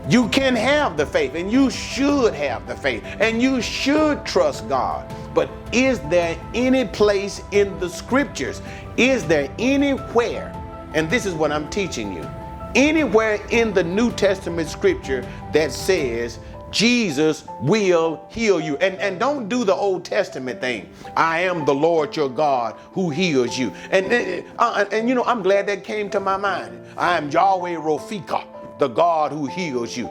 You 0.09 0.29
can 0.29 0.55
have 0.55 0.95
the 0.97 1.05
faith 1.05 1.35
and 1.35 1.51
you 1.51 1.69
should 1.69 2.33
have 2.33 2.65
the 2.67 2.75
faith 2.75 3.03
and 3.19 3.41
you 3.41 3.61
should 3.61 4.25
trust 4.25 4.67
God. 4.69 5.13
But 5.33 5.49
is 5.71 5.99
there 6.09 6.37
any 6.53 6.85
place 6.85 7.41
in 7.51 7.77
the 7.79 7.89
scriptures? 7.89 8.61
Is 8.95 9.25
there 9.25 9.53
anywhere, 9.59 10.53
and 10.93 11.09
this 11.09 11.25
is 11.25 11.33
what 11.33 11.51
I'm 11.51 11.69
teaching 11.69 12.13
you, 12.13 12.27
anywhere 12.73 13.39
in 13.51 13.73
the 13.73 13.83
New 13.83 14.11
Testament 14.11 14.69
scripture 14.69 15.27
that 15.53 15.71
says 15.71 16.39
Jesus 16.71 17.45
will 17.61 18.25
heal 18.29 18.59
you. 18.59 18.77
And, 18.77 18.97
and 18.99 19.19
don't 19.19 19.47
do 19.47 19.63
the 19.63 19.73
Old 19.73 20.03
Testament 20.03 20.59
thing. 20.59 20.89
I 21.15 21.41
am 21.41 21.65
the 21.65 21.73
Lord 21.73 22.15
your 22.15 22.29
God 22.29 22.75
who 22.91 23.09
heals 23.09 23.57
you. 23.57 23.71
And, 23.91 24.05
and, 24.07 24.45
uh, 24.59 24.85
and 24.91 25.07
you 25.07 25.15
know, 25.15 25.23
I'm 25.23 25.41
glad 25.41 25.67
that 25.67 25.83
came 25.83 26.09
to 26.11 26.19
my 26.19 26.37
mind. 26.37 26.85
I 26.97 27.17
am 27.17 27.29
Yahweh 27.29 27.75
Rofika 27.75 28.45
the 28.77 28.87
God 28.87 29.31
who 29.31 29.45
heals 29.45 29.95
you. 29.95 30.09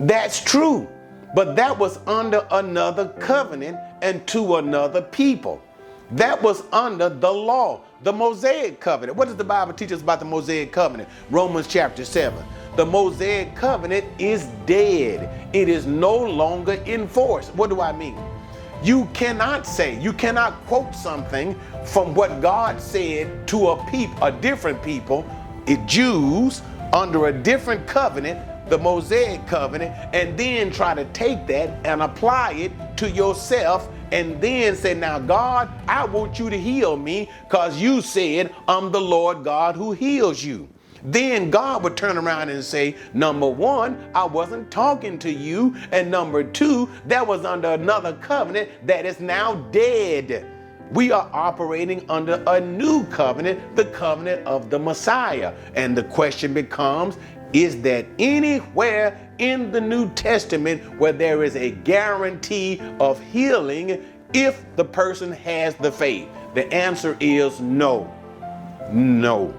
That's 0.00 0.42
true. 0.42 0.88
But 1.34 1.56
that 1.56 1.78
was 1.78 1.98
under 2.06 2.46
another 2.50 3.08
covenant 3.20 3.78
and 4.02 4.26
to 4.28 4.56
another 4.56 5.02
people. 5.02 5.62
That 6.12 6.40
was 6.40 6.62
under 6.72 7.08
the 7.08 7.32
law, 7.32 7.80
the 8.02 8.12
Mosaic 8.12 8.80
covenant. 8.80 9.18
What 9.18 9.26
does 9.26 9.36
the 9.36 9.44
Bible 9.44 9.72
teach 9.72 9.90
us 9.90 10.02
about 10.02 10.20
the 10.20 10.24
Mosaic 10.24 10.72
covenant? 10.72 11.08
Romans 11.30 11.66
chapter 11.66 12.04
7. 12.04 12.42
The 12.76 12.84
Mosaic 12.84 13.54
covenant 13.56 14.04
is 14.18 14.44
dead, 14.66 15.48
it 15.54 15.68
is 15.68 15.86
no 15.86 16.14
longer 16.14 16.74
in 16.84 17.08
force. 17.08 17.48
What 17.48 17.70
do 17.70 17.80
I 17.80 17.92
mean? 17.92 18.18
You 18.82 19.06
cannot 19.14 19.66
say, 19.66 19.98
you 19.98 20.12
cannot 20.12 20.52
quote 20.66 20.94
something 20.94 21.58
from 21.86 22.14
what 22.14 22.42
God 22.42 22.80
said 22.80 23.48
to 23.48 23.68
a 23.68 23.90
people, 23.90 24.22
a 24.22 24.30
different 24.30 24.82
people, 24.82 25.24
Jews 25.86 26.60
under 26.92 27.28
a 27.28 27.32
different 27.32 27.86
covenant, 27.86 28.68
the 28.68 28.78
Mosaic 28.78 29.46
covenant, 29.46 29.94
and 30.12 30.38
then 30.38 30.70
try 30.70 30.94
to 30.94 31.04
take 31.06 31.46
that 31.46 31.84
and 31.86 32.02
apply 32.02 32.52
it 32.52 32.72
to 32.98 33.10
yourself 33.10 33.88
and 34.12 34.40
then 34.40 34.76
say, 34.76 34.94
Now, 34.94 35.18
God, 35.18 35.70
I 35.88 36.04
want 36.04 36.38
you 36.38 36.50
to 36.50 36.58
heal 36.58 36.96
me 36.96 37.30
because 37.48 37.80
you 37.80 38.02
said 38.02 38.54
I'm 38.68 38.92
the 38.92 39.00
Lord 39.00 39.44
God 39.44 39.76
who 39.76 39.92
heals 39.92 40.44
you. 40.44 40.68
Then 41.06 41.50
God 41.50 41.84
would 41.84 41.96
turn 41.96 42.18
around 42.18 42.48
and 42.48 42.62
say, 42.62 42.96
Number 43.14 43.48
one, 43.48 44.10
I 44.14 44.24
wasn't 44.24 44.70
talking 44.70 45.18
to 45.20 45.30
you. 45.30 45.76
And 45.92 46.10
number 46.10 46.42
two, 46.42 46.90
that 47.06 47.26
was 47.26 47.44
under 47.44 47.70
another 47.70 48.14
covenant 48.14 48.68
that 48.86 49.06
is 49.06 49.20
now 49.20 49.54
dead. 49.70 50.46
We 50.90 51.10
are 51.10 51.28
operating 51.32 52.08
under 52.08 52.42
a 52.46 52.60
new 52.60 53.04
covenant, 53.06 53.76
the 53.76 53.86
covenant 53.86 54.46
of 54.46 54.70
the 54.70 54.78
Messiah. 54.78 55.54
And 55.74 55.96
the 55.96 56.04
question 56.04 56.52
becomes 56.52 57.16
is 57.52 57.80
that 57.82 58.06
anywhere 58.18 59.18
in 59.38 59.70
the 59.70 59.80
New 59.80 60.10
Testament 60.10 60.82
where 60.98 61.12
there 61.12 61.44
is 61.44 61.54
a 61.56 61.70
guarantee 61.70 62.80
of 62.98 63.20
healing 63.20 64.04
if 64.34 64.64
the 64.74 64.84
person 64.84 65.30
has 65.32 65.74
the 65.76 65.92
faith? 65.92 66.28
The 66.54 66.72
answer 66.72 67.16
is 67.20 67.60
no. 67.60 68.12
No. 68.92 69.54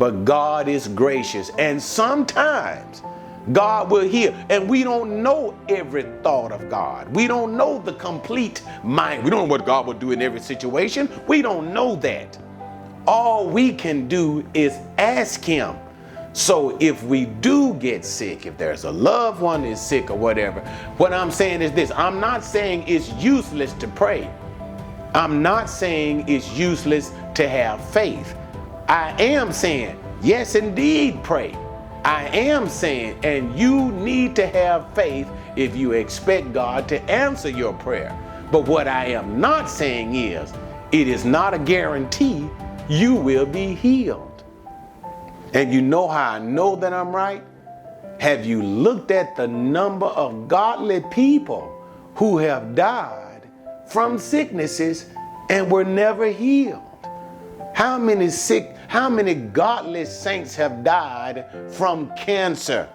But 0.00 0.24
God 0.24 0.66
is 0.66 0.88
gracious. 0.88 1.50
And 1.58 1.80
sometimes 1.80 3.02
God 3.52 3.90
will 3.90 4.08
hear. 4.08 4.34
And 4.48 4.66
we 4.66 4.82
don't 4.82 5.22
know 5.22 5.54
every 5.68 6.04
thought 6.22 6.52
of 6.52 6.70
God. 6.70 7.14
We 7.14 7.26
don't 7.26 7.54
know 7.54 7.80
the 7.80 7.92
complete 7.92 8.62
mind. 8.82 9.22
We 9.22 9.28
don't 9.28 9.40
know 9.40 9.52
what 9.52 9.66
God 9.66 9.86
will 9.86 9.92
do 9.92 10.12
in 10.12 10.22
every 10.22 10.40
situation. 10.40 11.06
We 11.28 11.42
don't 11.42 11.74
know 11.74 11.96
that. 11.96 12.38
All 13.06 13.46
we 13.46 13.74
can 13.74 14.08
do 14.08 14.42
is 14.54 14.72
ask 14.96 15.44
Him. 15.44 15.76
So 16.32 16.78
if 16.80 17.02
we 17.02 17.26
do 17.26 17.74
get 17.74 18.02
sick, 18.06 18.46
if 18.46 18.56
there's 18.56 18.84
a 18.84 18.90
loved 18.90 19.42
one 19.42 19.66
is 19.66 19.78
sick 19.78 20.10
or 20.10 20.16
whatever, 20.16 20.60
what 20.96 21.12
I'm 21.12 21.30
saying 21.30 21.60
is 21.60 21.72
this 21.72 21.90
I'm 21.90 22.20
not 22.20 22.42
saying 22.42 22.84
it's 22.88 23.12
useless 23.22 23.74
to 23.74 23.88
pray. 23.88 24.30
I'm 25.14 25.42
not 25.42 25.68
saying 25.68 26.26
it's 26.26 26.50
useless 26.56 27.12
to 27.34 27.46
have 27.46 27.86
faith. 27.90 28.34
I 28.90 29.14
am 29.22 29.52
saying, 29.52 29.96
yes, 30.20 30.56
indeed, 30.56 31.22
pray. 31.22 31.56
I 32.04 32.26
am 32.36 32.68
saying, 32.68 33.20
and 33.22 33.56
you 33.56 33.92
need 33.92 34.34
to 34.34 34.48
have 34.48 34.92
faith 34.94 35.28
if 35.54 35.76
you 35.76 35.92
expect 35.92 36.52
God 36.52 36.88
to 36.88 37.00
answer 37.08 37.48
your 37.48 37.72
prayer. 37.72 38.18
But 38.50 38.66
what 38.66 38.88
I 38.88 39.06
am 39.06 39.38
not 39.40 39.70
saying 39.70 40.16
is, 40.16 40.52
it 40.90 41.06
is 41.06 41.24
not 41.24 41.54
a 41.54 41.58
guarantee 41.60 42.48
you 42.88 43.14
will 43.14 43.46
be 43.46 43.76
healed. 43.76 44.42
And 45.54 45.72
you 45.72 45.82
know 45.82 46.08
how 46.08 46.32
I 46.32 46.38
know 46.40 46.74
that 46.74 46.92
I'm 46.92 47.14
right? 47.14 47.44
Have 48.18 48.44
you 48.44 48.60
looked 48.60 49.12
at 49.12 49.36
the 49.36 49.46
number 49.46 50.06
of 50.06 50.48
godly 50.48 51.00
people 51.12 51.80
who 52.16 52.38
have 52.38 52.74
died 52.74 53.42
from 53.86 54.18
sicknesses 54.18 55.06
and 55.48 55.70
were 55.70 55.84
never 55.84 56.26
healed? 56.26 56.82
How 57.72 57.96
many 57.96 58.30
sick 58.30 58.76
how 58.90 59.08
many 59.08 59.34
godly 59.34 60.04
saints 60.04 60.56
have 60.56 60.82
died 60.82 61.44
from 61.68 62.12
cancer? 62.16 62.88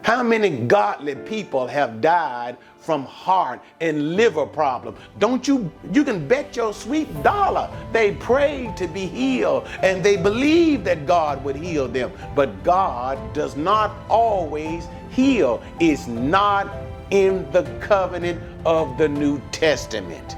How 0.00 0.22
many 0.22 0.48
godly 0.48 1.14
people 1.14 1.66
have 1.66 2.00
died 2.00 2.56
from 2.78 3.04
heart 3.04 3.60
and 3.78 4.16
liver 4.16 4.46
problem? 4.46 4.96
Don't 5.18 5.46
you 5.46 5.70
you 5.92 6.04
can 6.04 6.26
bet 6.26 6.56
your 6.56 6.72
sweet 6.72 7.22
dollar 7.22 7.68
they 7.92 8.14
prayed 8.14 8.78
to 8.78 8.88
be 8.88 9.04
healed 9.04 9.68
and 9.82 10.02
they 10.02 10.16
believed 10.16 10.86
that 10.86 11.04
God 11.04 11.44
would 11.44 11.56
heal 11.56 11.86
them. 11.86 12.12
But 12.34 12.64
God 12.64 13.18
does 13.34 13.54
not 13.54 13.94
always 14.08 14.86
heal. 15.10 15.62
It's 15.80 16.06
not 16.06 16.74
in 17.10 17.46
the 17.52 17.64
covenant 17.78 18.40
of 18.64 18.96
the 18.96 19.06
New 19.06 19.38
Testament. 19.52 20.34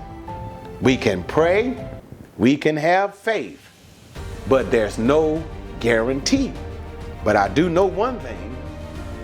We 0.81 0.97
can 0.97 1.23
pray, 1.23 1.89
we 2.37 2.57
can 2.57 2.77
have 2.77 3.15
faith, 3.15 3.65
but 4.49 4.71
there's 4.71 4.99
no 4.99 5.43
guarantee. 5.81 6.53
But 7.25 7.37
I 7.37 7.49
do 7.49 7.71
know 7.71 7.87
one 7.87 8.19
thing 8.21 8.57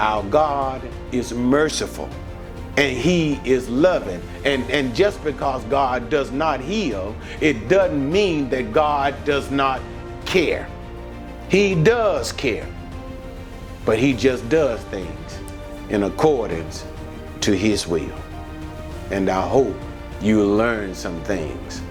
our 0.01 0.23
God 0.25 0.83
is 1.13 1.33
merciful 1.33 2.09
and 2.77 2.97
He 2.97 3.41
is 3.45 3.69
loving. 3.69 4.23
And, 4.45 4.69
and 4.71 4.95
just 4.95 5.23
because 5.23 5.63
God 5.65 6.09
does 6.09 6.31
not 6.31 6.61
heal, 6.61 7.15
it 7.41 7.69
doesn't 7.69 8.11
mean 8.11 8.49
that 8.51 8.73
God 8.73 9.15
does 9.25 9.51
not 9.51 9.83
care. 10.25 10.69
He 11.51 11.75
does 11.75 12.33
care, 12.33 12.67
but 13.85 13.99
He 13.99 14.15
just 14.15 14.49
does 14.49 14.81
things 14.85 15.39
in 15.91 16.05
accordance 16.05 16.87
to 17.43 17.53
His 17.53 17.87
will. 17.87 18.15
And 19.11 19.29
I 19.29 19.47
hope 19.47 19.77
you 20.23 20.45
learn 20.45 20.95
some 20.95 21.23
things 21.25 21.83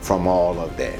from 0.00 0.26
all 0.26 0.58
of 0.58 0.76
that. 0.76 0.98